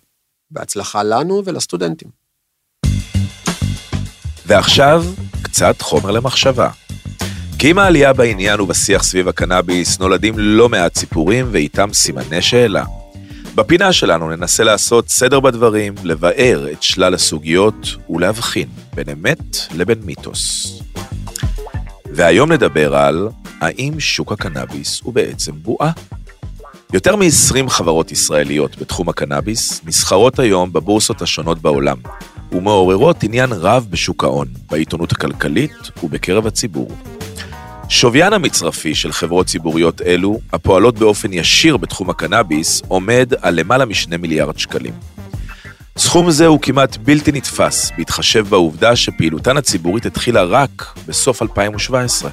[0.52, 2.10] בהצלחה לנו ולסטודנטים.
[4.46, 5.04] ועכשיו,
[5.44, 6.70] קצת חומר למחשבה.
[7.60, 12.86] כי עם העלייה בעניין ובשיח סביב הקנאביס נולדים לא מעט סיפורים ואיתם סימני שאלה.
[13.56, 20.74] בפינה שלנו ננסה לעשות סדר בדברים, לבאר את שלל הסוגיות ולהבחין בין אמת לבין מיתוס.
[22.06, 23.30] והיום נדבר על
[23.62, 25.92] האם שוק הקנאביס הוא בעצם בועה.
[26.94, 31.98] יותר מ-20 חברות ישראליות בתחום הקנאביס נסחרות היום בבורסות השונות בעולם,
[32.52, 36.92] ומעוררות עניין רב בשוק ההון, בעיתונות הכלכלית ובקרב הציבור.
[37.90, 44.18] שוויין המצרפי של חברות ציבוריות אלו, הפועלות באופן ישיר בתחום הקנאביס, עומד על למעלה משני
[44.18, 44.94] מיליארד שקלים.
[45.98, 52.32] סכום זה הוא כמעט בלתי נתפס, בהתחשב בעובדה שפעילותן הציבורית התחילה רק בסוף 2017.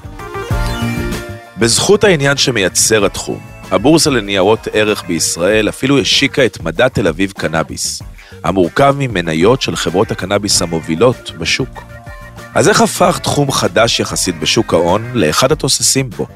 [1.59, 3.41] בזכות העניין שמייצר התחום,
[3.71, 8.03] הבורסה לניירות ערך בישראל אפילו השיקה את מדע תל אביב קנאביס,
[8.45, 11.96] המורכב ממניות של חברות הקנאביס המובילות בשוק.
[12.57, 16.27] אז איך הפך תחום חדש יחסית בשוק ההון לאחד התוססים בו?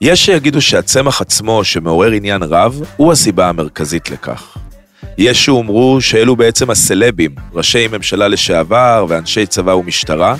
[0.00, 4.56] יש שיגידו שהצמח עצמו, שמעורר עניין רב, הוא הסיבה המרכזית לכך.
[5.18, 10.34] יש שאומרו שאלו בעצם הסלבים, ראשי ממשלה לשעבר ואנשי צבא ומשטרה,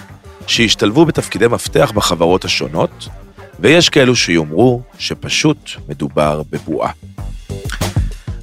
[0.47, 3.09] שהשתלבו בתפקידי מפתח בחברות השונות,
[3.61, 6.91] ויש כאלו שיאמרו שפשוט מדובר בבועה.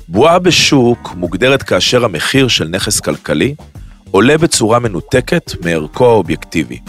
[0.08, 3.56] בועה בשוק מוגדרת כאשר המחיר של נכס כלכלי
[4.12, 6.80] עולה בצורה מנותקת מערכו האובייקטיבי.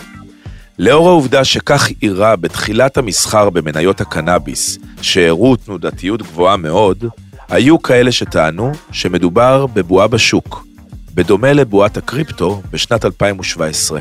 [0.79, 7.05] לאור העובדה שכך אירע בתחילת המסחר במניות הקנאביס, שהראו תנודתיות גבוהה מאוד,
[7.49, 10.67] היו כאלה שטענו שמדובר בבועה בשוק,
[11.15, 14.01] בדומה לבועת הקריפטו בשנת 2017.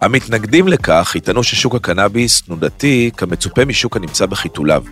[0.00, 4.84] המתנגדים לכך יטענו ששוק הקנאביס תנודתי כמצופה משוק הנמצא בחיתוליו.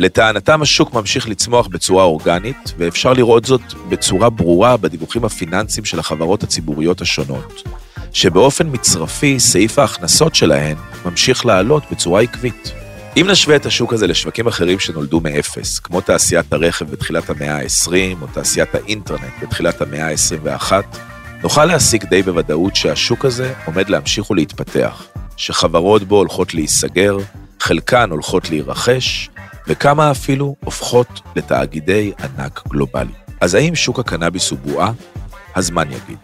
[0.00, 6.42] לטענתם השוק ממשיך לצמוח בצורה אורגנית, ואפשר לראות זאת בצורה ברורה בדיווחים הפיננסיים של החברות
[6.42, 7.62] הציבוריות השונות,
[8.12, 12.72] שבאופן מצרפי סעיף ההכנסות שלהן ממשיך לעלות בצורה עקבית.
[13.16, 18.22] אם נשווה את השוק הזה לשווקים אחרים שנולדו מאפס, כמו תעשיית הרכב בתחילת המאה ה-20
[18.22, 20.72] או תעשיית האינטרנט בתחילת המאה ה-21,
[21.42, 25.04] נוכל להסיק די בוודאות שהשוק הזה עומד להמשיך ולהתפתח,
[25.36, 27.16] שחברות בו הולכות להיסגר,
[27.60, 29.30] חלקן הולכות להירכש,
[29.70, 33.12] וכמה אפילו הופכות לתאגידי ענק גלובלי.
[33.40, 34.92] אז האם שוק הקנאביס הוא בועה?
[35.56, 36.18] הזמן יגיד.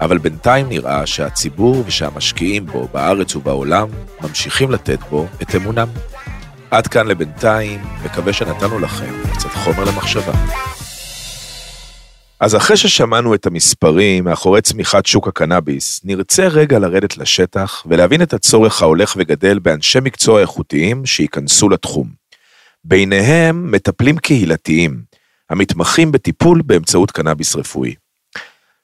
[0.00, 3.88] אבל בינתיים נראה שהציבור ושהמשקיעים בו, בארץ ובעולם,
[4.22, 5.88] ממשיכים לתת בו את אמונם.
[6.70, 10.32] עד כאן לבינתיים, מקווה שנתנו לכם קצת חומר למחשבה.
[12.40, 18.34] אז אחרי ששמענו את המספרים מאחורי צמיחת שוק הקנאביס, נרצה רגע לרדת לשטח ולהבין את
[18.34, 22.19] הצורך ההולך וגדל באנשי מקצוע איכותיים שייכנסו לתחום.
[22.84, 24.90] ביניהם מטפלים קהילתיים,
[25.50, 27.94] המתמחים בטיפול באמצעות קנאביס רפואי.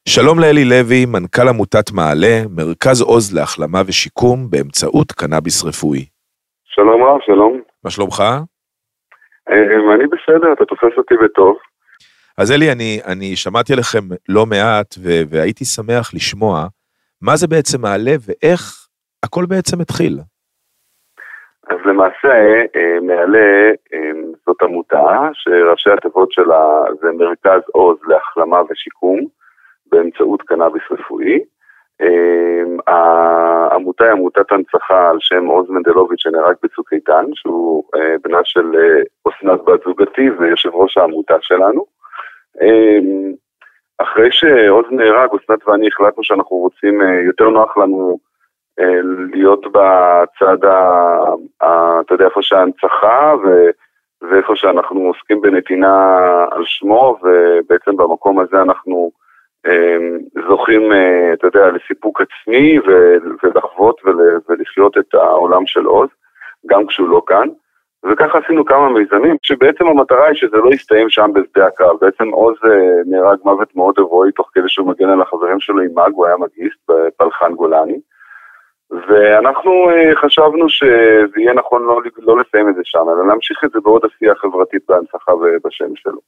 [0.08, 6.06] שלום לאלי לוי, מנכ"ל עמותת מעלה, מרכז עוז להחלמה ושיקום באמצעות קנאביס רפואי.
[6.64, 7.60] שלום רב, שלום.
[7.84, 8.20] מה שלומך?
[9.50, 11.56] אה, אני בסדר, אתה תופס אותי בטוב.
[12.38, 16.66] אז אלי, אני, אני שמעתי עליכם לא מעט, ו- והייתי שמח לשמוע
[17.22, 18.86] מה זה בעצם מעלה ואיך
[19.22, 20.18] הכל בעצם התחיל.
[21.70, 24.10] אז למעשה, אה, מעלה אה,
[24.46, 29.20] זאת עמותה שראשי התיבות שלה זה מרכז עוז להחלמה ושיקום
[29.86, 31.38] באמצעות קנאביס רפואי.
[32.00, 37.84] אה, העמותה היא עמותת הנצחה על שם עוז מנדלוביץ' שנהרג בצוק איתן, שהוא
[38.24, 38.72] בנה של
[39.28, 41.84] אסנת בת זוגתי ויושב ראש העמותה שלנו.
[43.98, 48.18] אחרי שעוז נהרג, אסנת ואני החלטנו שאנחנו רוצים, יותר נוח לנו
[49.32, 51.18] להיות בצד, ה,
[51.62, 53.70] ה, אתה יודע, איפה שההנצחה ו,
[54.30, 56.16] ואיפה שאנחנו עוסקים בנתינה
[56.50, 59.10] על שמו, ובעצם במקום הזה אנחנו
[59.66, 59.96] אה,
[60.48, 62.78] זוכים, אה, אתה יודע, לסיפוק עצמי
[63.42, 66.08] ולחוות ול, ולחיות את העולם של עוז,
[66.66, 67.48] גם כשהוא לא כאן.
[68.04, 71.96] וככה עשינו כמה מיזמים, שבעצם המטרה היא שזה לא יסתיים שם בשדה הקרב.
[72.00, 75.94] בעצם עוז אה, נהרג מוות מאוד הירואי תוך כדי שהוא מגן על החברים שלו עם
[75.94, 78.00] מאג, הוא היה מגיסט בפלחן גולני.
[78.90, 83.70] ואנחנו uh, חשבנו שזה יהיה נכון לא, לא לסיים את זה שם, אלא להמשיך את
[83.70, 86.20] זה בעוד עשייה חברתית בהנצחה ובשם שלו.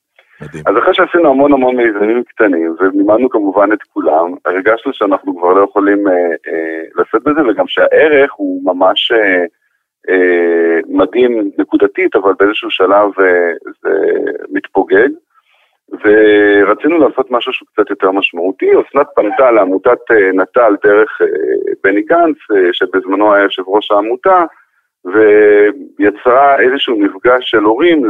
[0.43, 0.63] מדהים.
[0.67, 5.65] אז אחרי שעשינו המון המון מיזמים קטנים, ומימנו כמובן את כולם, הרגשנו שאנחנו כבר לא
[5.65, 9.47] יכולים uh, uh, לשאת בזה, וגם שהערך הוא ממש uh,
[10.11, 13.95] uh, מדהים נקודתית, אבל באיזשהו שלב uh, זה
[14.51, 15.09] מתפוגג.
[15.93, 18.71] ורצינו לעשות משהו שהוא קצת יותר משמעותי.
[18.71, 21.27] אסנת פנתה לעמותת אה, נט"ל דרך אה,
[21.85, 24.45] בני גנץ, אה, שבזמנו היה יושב ראש העמותה,
[25.05, 28.03] ויצרה איזשהו מפגש של הורים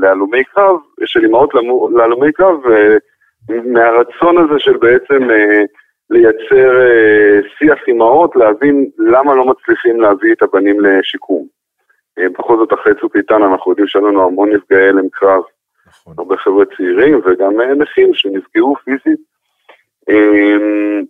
[0.00, 1.54] להלומי קרב, של אימהות
[1.94, 2.56] להלומי קרב,
[3.64, 5.28] מהרצון הזה של בעצם
[6.10, 6.80] לייצר
[7.58, 11.46] שיח אימהות, להבין למה לא מצליחים להביא את הבנים לשיקום.
[12.18, 15.42] בכל זאת, אחרי צוק איתן אנחנו יודעים שהיו לנו המון נפגעי הלם קרב
[16.00, 16.14] נכון.
[16.18, 19.20] הרבה חבר'ה צעירים וגם נכים שנפגעו פיזית.
[20.10, 21.02] אמ,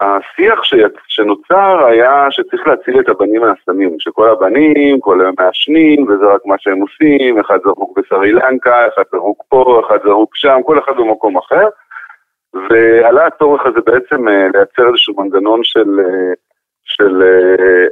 [0.00, 0.60] והשיח
[1.08, 6.54] שנוצר היה שצריך להציל את הבנים מהסמים, שכל הבנים, כל הם מעשנים, וזה רק מה
[6.58, 11.38] שהם עושים, אחד זרוק בסרי לנקה, אחד זרוק פה, אחד זרוק שם, כל אחד במקום
[11.38, 11.68] אחר.
[12.54, 16.32] ועלה הצורך הזה בעצם אה, לייצר איזשהו מנגנון של, אה,
[16.84, 17.86] של אה,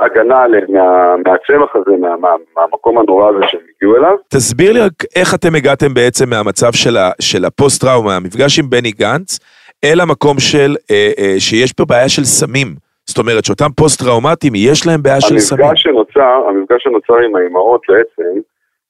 [0.00, 4.16] הגנה עליהם מה, מהצמח הזה, מה, מה, מהמקום הנורא הזה שהם הגיעו אליו.
[4.28, 8.90] תסביר לי רק איך אתם הגעתם בעצם מהמצב של, ה, של הפוסט-טראומה, המפגש עם בני
[8.90, 9.38] גנץ,
[9.84, 12.68] אל המקום של, אה, אה, שיש פה בעיה של סמים.
[13.06, 15.76] זאת אומרת שאותם פוסט-טראומטיים, יש להם בעיה של סמים.
[15.76, 18.40] שנוצר, המפגש שנוצר עם האימהות בעצם,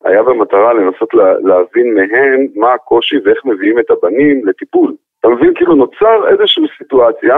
[0.05, 4.95] היה במטרה לנסות לה, להבין מהן מה הקושי ואיך מביאים את הבנים לטיפול.
[5.21, 5.53] אתה מבין?
[5.55, 7.37] כאילו נוצר איזושהי סיטואציה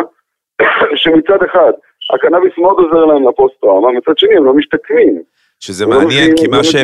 [1.01, 1.72] שמצד אחד
[2.14, 5.22] הקנאביס מאוד עוזר להם לפוסט-טראומה, מצד שני הם לא משתקמים.
[5.61, 6.74] שזה לא מעניין, כי לא מה, ש...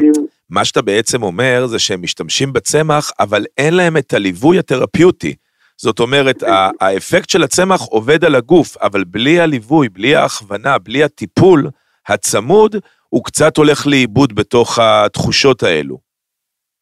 [0.51, 5.35] מה שאתה בעצם אומר זה שהם משתמשים בצמח, אבל אין להם את הליווי התרפיוטי.
[5.77, 6.37] זאת אומרת,
[6.81, 11.61] האפקט של הצמח עובד על הגוף, אבל בלי הליווי, בלי ההכוונה, בלי הטיפול
[12.09, 12.77] הצמוד,
[13.09, 15.97] הוא קצת הולך לאיבוד בתוך התחושות האלו.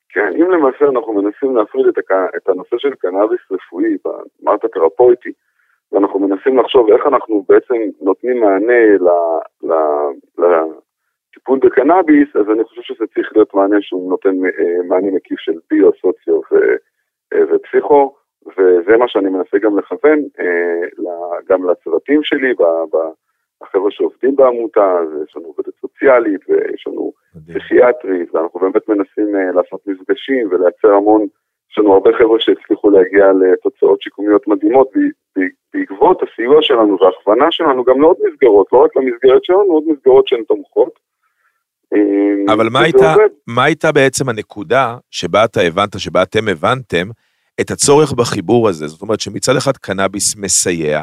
[0.09, 2.11] כן, אם למעשה אנחנו מנסים להפריד את, הק...
[2.37, 5.33] את הנושא של קנאביס רפואי במערכת התרפויטי,
[5.93, 9.09] ואנחנו מנסים לחשוב איך אנחנו בעצם נותנים מענה ל...
[9.63, 9.73] ל...
[11.41, 15.53] לטיפול בקנאביס, אז אני חושב שזה צריך להיות מענה שהוא נותן אה, מענה מקיף של
[15.71, 16.57] ביו, סוציו ו...
[17.35, 18.15] אה, ופסיכו,
[18.47, 22.55] וזה מה שאני מנסה גם לכוון אה, גם לצוותים שלי.
[23.63, 27.13] החבר'ה שעובדים בעמותה, אז יש לנו עובדת סוציאלית ויש לנו
[27.49, 31.27] פסיכיאטרית, ואנחנו באמת מנסים לעשות מפגשים ולייצר המון,
[31.71, 37.47] יש לנו הרבה חבר'ה שהצליחו להגיע לתוצאות שיקומיות מדהימות ב- ב- בעקבות הסיוע שלנו וההכוונה
[37.51, 40.99] שלנו גם לעוד מסגרות, לא רק למסגרת שלנו, עוד מסגרות שהן תומכות.
[41.95, 43.15] אה, אבל מה הייתה.
[43.47, 47.09] מה הייתה בעצם הנקודה שבה אתה הבנת, שבה אתם הבנתם
[47.61, 48.87] את הצורך בחיבור הזה?
[48.87, 51.03] זאת אומרת שמצד אחד קנאביס מסייע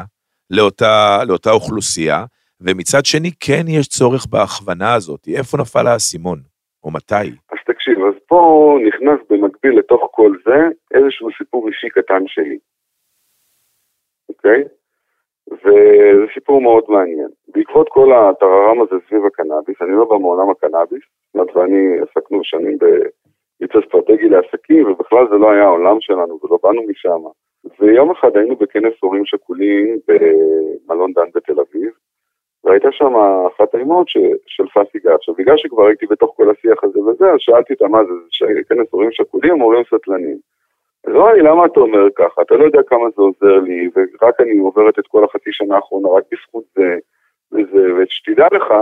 [0.50, 2.24] לאותה, לאותה אוכלוסייה,
[2.60, 5.28] ומצד שני כן יש צורך בהכוונה הזאת.
[5.28, 6.38] איפה נפל האסימון?
[6.84, 7.14] או מתי?
[7.52, 9.18] אז תקשיב, אז פה נכנס
[9.58, 10.58] במקביל לתוך כל זה
[10.94, 12.58] איזשהו סיפור אישי קטן שלי,
[14.28, 14.64] אוקיי?
[15.50, 17.28] וזה סיפור מאוד מעניין.
[17.48, 21.02] בעקבות כל הטררם הזה סביב הקנאביס, אני לא בא מעולם הקנאביס,
[21.36, 26.82] זאת ואני עסקנו שנים בייצוא אסטרטגי לעסקים, ובכלל זה לא היה העולם שלנו ולא באנו
[26.82, 27.22] משם.
[27.80, 31.92] ויום אחד היינו בכנס הורים שכולים במלון דן בתל אביב,
[32.64, 33.12] והייתה שם
[33.46, 35.14] אחת האימהות ששלפה סיגר.
[35.14, 38.12] עכשיו, בגלל שכבר הייתי בתוך כל השיח הזה וזה, אז שאלתי אותה מה זה,
[38.54, 40.36] זה כנס הורים שכולים, הורים סטלנים.
[41.06, 42.42] אז אמרה לי, למה אתה אומר ככה?
[42.42, 46.08] אתה לא יודע כמה זה עוזר לי, ורק אני עוברת את כל החצי שנה האחרונה
[46.08, 46.96] רק בזכות זה
[47.52, 48.74] וזה, ושתדע לך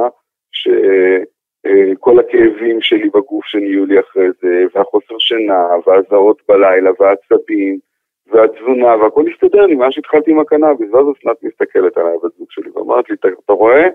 [0.53, 7.79] שכל הכאבים שלי בגוף שנהיו לי אחרי זה, והחוסר שינה, והאזהרות בלילה, והעצבים,
[8.27, 12.71] והתזונה, והכל הסתדר לי מאז שהתחלתי עם הקנאביס, ואז אסנת מסתכלת עליי, הבת זוג שלי,
[12.71, 13.89] ואמרת לי, "אתה- רואה?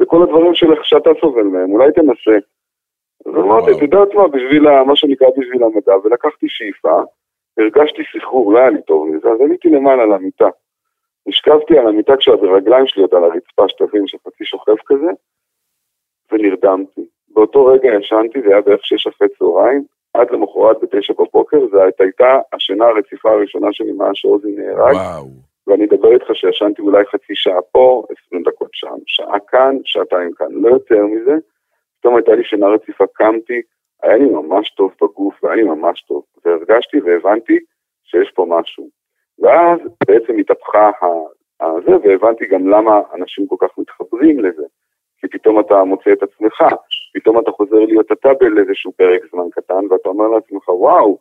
[0.00, 2.38] וכל הדברים שלך שאתה סובל מהם, אולי תנסה.
[3.26, 3.70] אז אמרתי.
[3.76, 7.00] את יודעת מה, בשביל מה שנקרא בשביל המדע, ולקחתי שאיפה,
[7.58, 10.48] הרגשתי סחרור, לא היה לי טוב מזה, אז עליתי למעלה למיטה.
[11.26, 15.10] נשכבתי על המיטה כשהרגליים שלי עוד על הרצפה, שתבין, שחצי שוכב כזה,
[16.32, 17.06] ונרדמתי.
[17.28, 19.84] באותו רגע ישנתי, זה היה בערך שש אחרי צהריים,
[20.20, 24.94] עד למחרת בתשע בבוקר, זו הייתה השינה הרציפה הראשונה שלי מאז שעוזי נהרג.
[24.94, 25.26] וואו.
[25.66, 30.46] ואני אדבר איתך שישנתי אולי חצי שעה פה, 20 דקות שם, שעה כאן, שעתיים כאן,
[30.50, 31.34] לא יותר מזה.
[32.00, 33.62] פתאום הייתה לי שינה רציפה, קמתי,
[34.02, 37.58] היה לי ממש טוב בגוף, והיה לי ממש טוב, והרגשתי והבנתי
[38.04, 38.88] שיש פה משהו.
[39.38, 40.90] ואז בעצם התהפכה
[41.60, 44.64] הזה, והבנתי גם למה אנשים כל כך מתחברים לזה.
[45.20, 46.62] כי פתאום אתה מוצא את עצמך,
[47.14, 51.18] פתאום אתה חוזר להיות אתה באיזשהו פרק זמן קטן, ואתה אומר לעצמך, וואו,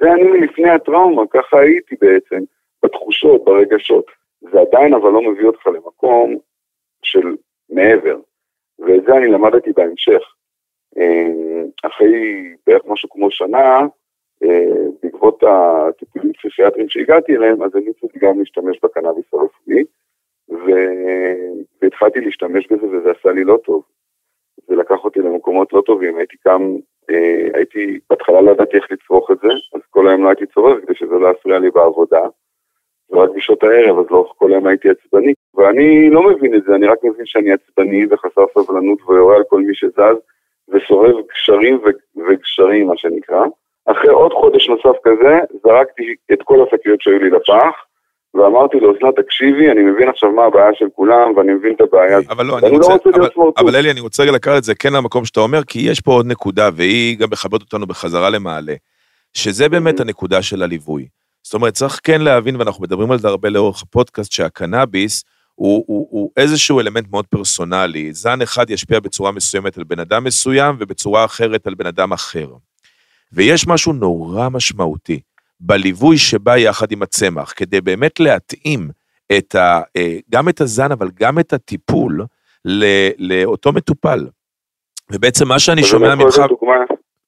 [0.00, 2.44] זה אני מלפני הטראומה, ככה הייתי בעצם.
[2.82, 4.06] בתחושות, ברגשות.
[4.40, 6.36] זה עדיין אבל לא מביא אותך למקום
[7.02, 7.36] של
[7.70, 8.18] מעבר.
[8.78, 10.22] ואת זה אני למדתי בהמשך.
[10.98, 13.80] אה, אחרי בערך משהו כמו שנה,
[14.44, 19.84] אה, בעקבות הטיפולים פסיכיאטריים שהגעתי אליהם, אז אני רציתי גם להשתמש בקנאביס הרפואי,
[21.82, 23.82] והתחלתי להשתמש בזה וזה עשה לי לא טוב.
[24.68, 26.76] זה לקח אותי למקומות לא טובים, הייתי קם,
[27.10, 30.84] אה, הייתי, בהתחלה לא ידעתי איך לצרוך את זה, אז כל היום לא הייתי צורך
[30.84, 32.20] כדי שזה לא יפריע לי בעבודה.
[33.10, 35.32] ורק בשעות הערב, אז לאורך כל היום הייתי עצבני.
[35.54, 39.60] ואני לא מבין את זה, אני רק מבין שאני עצבני וחסר סבלנות ויורה על כל
[39.60, 40.16] מי שזז,
[40.68, 43.44] ושורב גשרים ו- וגשרים, מה שנקרא.
[43.86, 47.84] אחרי עוד חודש נוסף כזה, זרקתי את כל השקיות שהיו לי לפח,
[48.38, 52.18] ואמרתי לאוזנת, תקשיבי, אני מבין עכשיו מה הבעיה של כולם, ואני מבין את הבעיה.
[52.30, 53.66] אבל לא, ואני אני לא רוצה, רוצה להיות אבל.
[53.66, 56.12] אבל אלי, אני רוצה רגע לקחת את זה כן למקום שאתה אומר, כי יש פה
[56.12, 58.74] עוד נקודה, והיא גם מכבדת אותנו בחזרה למעלה,
[59.34, 61.08] שזה באמת הנקודה של הליווי.
[61.42, 65.24] זאת אומרת, צריך כן להבין, ואנחנו מדברים על זה הרבה לאורך הפודקאסט, שהקנאביס
[65.54, 68.12] הוא, הוא, הוא איזשהו אלמנט מאוד פרסונלי.
[68.12, 72.48] זן אחד ישפיע בצורה מסוימת על בן אדם מסוים, ובצורה אחרת על בן אדם אחר.
[73.32, 75.20] ויש משהו נורא משמעותי
[75.60, 78.90] בליווי שבא יחד עם הצמח, כדי באמת להתאים
[79.38, 82.24] את ה, אה, גם את הזן, אבל גם את הטיפול
[83.18, 84.26] לאותו מטופל.
[85.12, 86.38] ובעצם מה שאני שומע ממך,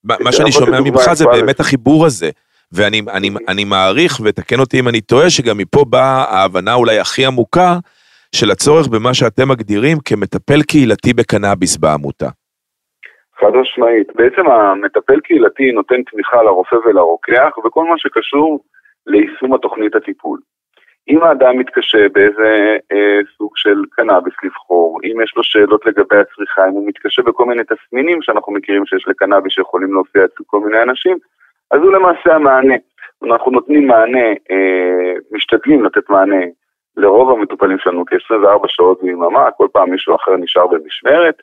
[0.05, 1.61] מה מה שאני שומע ממך זה באמת.
[1.61, 2.31] החיבור הזה.
[2.72, 7.26] ואני אני, אני מעריך, ותקן אותי אם אני טועה, שגם מפה באה ההבנה אולי הכי
[7.26, 7.78] עמוקה
[8.35, 12.28] של הצורך במה שאתם מגדירים כמטפל קהילתי בקנאביס בעמותה.
[13.41, 14.16] חד משמעית.
[14.16, 18.61] בעצם המטפל קהילתי נותן תמיכה לרופא ולרוקח, וכל מה שקשור
[19.07, 20.38] ליישום התוכנית הטיפול.
[21.09, 26.68] אם האדם מתקשה באיזה אה, סוג של קנאביס לבחור, אם יש לו שאלות לגבי הצריכה,
[26.68, 30.82] אם הוא מתקשה בכל מיני תסמינים שאנחנו מכירים שיש לקנאביס שיכולים להופיע אצל כל מיני
[30.82, 31.18] אנשים,
[31.70, 32.74] אז הוא למעשה המענה.
[33.24, 36.45] אנחנו נותנים מענה, אה, משתדלים לתת מענה
[36.97, 41.43] לרוב המטופלים שלנו כ-24 שעות ביממה, כל פעם מישהו אחר נשאר במשמרת,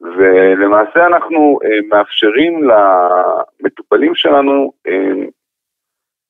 [0.00, 5.24] ולמעשה אנחנו אה, מאפשרים למטופלים שלנו אה,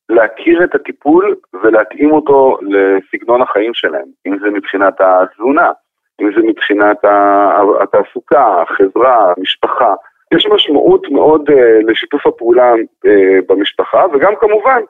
[0.09, 5.71] להכיר את הטיפול ולהתאים אותו לסגנון החיים שלהם, אם זה מבחינת התזונה,
[6.21, 6.97] אם זה מבחינת
[7.81, 9.93] התעסוקה, החברה, המשפחה.
[10.33, 11.53] יש משמעות מאוד uh,
[11.91, 12.73] לשיתוף הפעולה
[13.49, 14.81] במשפחה, וגם כמובן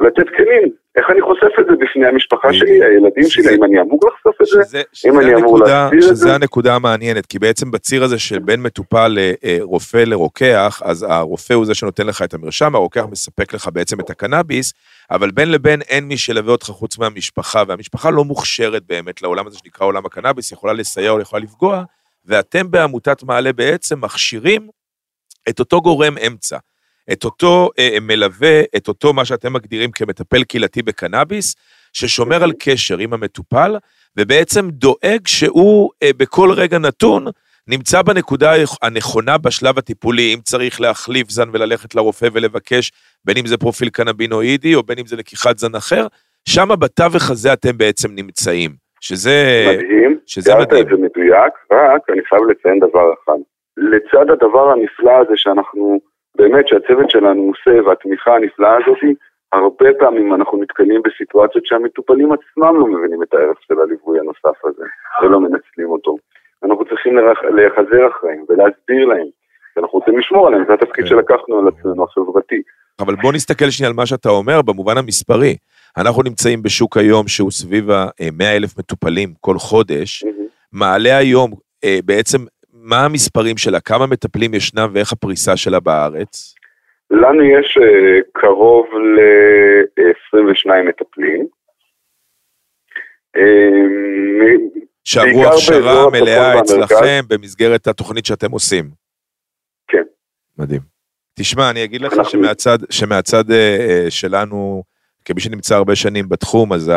[0.00, 4.00] לתת כלים איך אני חושף את זה בפני המשפחה שלי, הילדים שלי, אם אני אמור
[4.06, 6.16] לחשוף את זה, אם אני אמור להסביר את זה.
[6.16, 11.64] שזה הנקודה המעניינת, כי בעצם בציר הזה של בין מטופל לרופא לרוקח, אז הרופא הוא
[11.64, 14.72] זה שנותן לך את המרשם, הרוקח מספק לך בעצם את הקנאביס,
[15.10, 19.58] אבל בין לבין אין מי שילווה אותך חוץ מהמשפחה, והמשפחה לא מוכשרת באמת לעולם הזה
[19.58, 21.82] שנקרא עולם הקנאביס, יכולה לסייע או יכולה לפגוע,
[22.24, 24.68] ואתם בעמותת מעלה בעצם מכשירים
[25.48, 26.58] את אותו גורם אמצע.
[27.12, 31.56] את אותו אה, מלווה, את אותו מה שאתם מגדירים כמטפל קהילתי בקנאביס,
[31.92, 33.76] ששומר על קשר עם המטופל,
[34.16, 37.26] ובעצם דואג שהוא אה, בכל רגע נתון
[37.68, 38.52] נמצא בנקודה
[38.82, 42.92] הנכונה בשלב הטיפולי, אם צריך להחליף זן וללכת לרופא ולבקש,
[43.24, 46.06] בין אם זה פרופיל קנבינואידי או בין אם זה לקיחת זן אחר,
[46.48, 49.64] שם בתווך הזה אתם בעצם נמצאים, שזה...
[49.68, 50.84] מדהים, שזה מדהים.
[50.90, 53.38] זה מדויק, רק אני חייב לציין דבר אחד.
[53.76, 56.00] לצד הדבר הנפלא הזה שאנחנו...
[56.36, 58.98] באמת שהצוות שלנו עושה והתמיכה הנפלאה הזאת,
[59.52, 64.84] הרבה פעמים אנחנו נתקלים בסיטואציות שהמטופלים עצמם לא מבינים את הערך של הליווי הנוסף הזה
[65.22, 66.16] ולא מנצלים אותו.
[66.64, 67.18] אנחנו צריכים
[67.56, 69.26] להיחזר אחריהם ולהסביר להם,
[69.74, 71.10] שאנחנו רוצים לשמור עליהם, זה התפקיד כן.
[71.10, 72.62] שלקחנו על עצמנו, החברתי.
[73.00, 75.56] אבל בוא נסתכל שנייה על מה שאתה אומר במובן המספרי.
[75.96, 80.24] אנחנו נמצאים בשוק היום שהוא סביב ה-100 אלף מטופלים כל חודש,
[80.72, 81.50] מעלה היום
[81.84, 82.38] אה, בעצם
[82.86, 83.80] מה המספרים שלה?
[83.80, 86.54] כמה מטפלים ישנם ואיך הפריסה שלה בארץ?
[87.10, 91.46] לנו יש uh, קרוב ל-22 מטפלים.
[93.36, 94.52] אה,
[95.04, 98.90] שעברו הכשרה מלאה אצלכם במסגרת התוכנית שאתם עושים.
[99.88, 100.02] כן.
[100.58, 100.80] מדהים.
[101.38, 102.30] תשמע, אני אגיד לך אנחנו...
[102.30, 104.82] שמהצד, שמהצד uh, שלנו,
[105.24, 106.92] כמי שנמצא הרבה שנים בתחום, אז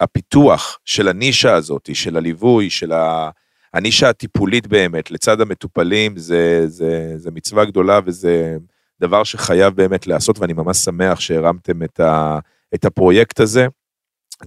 [0.00, 3.30] הפיתוח של הנישה הזאת, של הליווי, של ה...
[3.76, 8.56] הנישה הטיפולית באמת, לצד המטופלים, זה, זה, זה מצווה גדולה וזה
[9.00, 12.38] דבר שחייב באמת לעשות, ואני ממש שמח שהרמתם את, ה,
[12.74, 13.66] את הפרויקט הזה.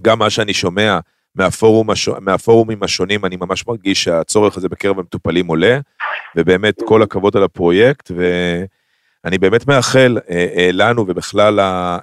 [0.02, 0.98] גם מה שאני שומע
[1.34, 1.88] מהפורום,
[2.20, 5.78] מהפורומים השונים, אני ממש מרגיש שהצורך הזה בקרב המטופלים עולה,
[6.36, 8.10] ובאמת כל הכבוד על הפרויקט,
[9.24, 11.98] ואני באמת מאחל אה, אה, לנו ובכלל אה,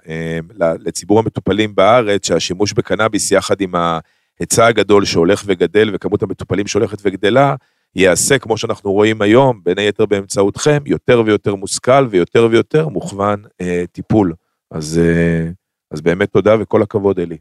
[0.80, 4.00] לציבור המטופלים בארץ, שהשימוש בקנאביס יחד עם ה...
[4.40, 7.56] ההיצע הגדול שהולך וגדל וכמות המטופלים שהולכת וגדלה,
[7.96, 13.84] ייעשה, כמו שאנחנו רואים היום, בין היתר באמצעותכם, יותר ויותר מושכל ויותר ויותר מוכוון אה,
[13.92, 14.34] טיפול.
[14.72, 15.50] אז, אה,
[15.92, 17.38] אז באמת תודה וכל הכבוד, אלי.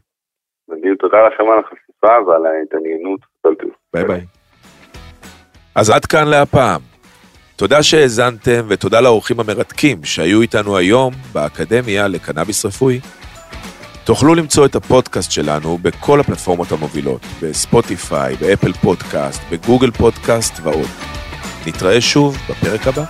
[0.99, 3.19] תודה לכם על החשיפה ועל ההתעניינות.
[3.93, 4.25] ביי ביי.
[5.75, 6.81] אז עד כאן להפעם.
[7.55, 12.99] תודה שהאזנתם ותודה לאורחים המרתקים שהיו איתנו היום באקדמיה לקנאביס רפואי.
[14.07, 20.87] תוכלו למצוא את הפודקאסט שלנו בכל הפלטפורמות המובילות, בספוטיפיי, באפל פודקאסט, בגוגל פודקאסט ועוד.
[21.67, 23.03] נתראה שוב בפרק הבא.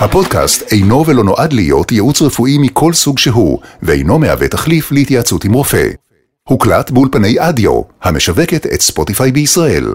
[0.00, 5.52] הפודקאסט אינו ולא נועד להיות ייעוץ רפואי מכל סוג שהוא, ואינו מהווה תחליף להתייעצות עם
[5.52, 5.88] רופא.
[6.48, 9.86] הוקלט באולפני אדיו, המשווקת את ספוטיפיי בישראל.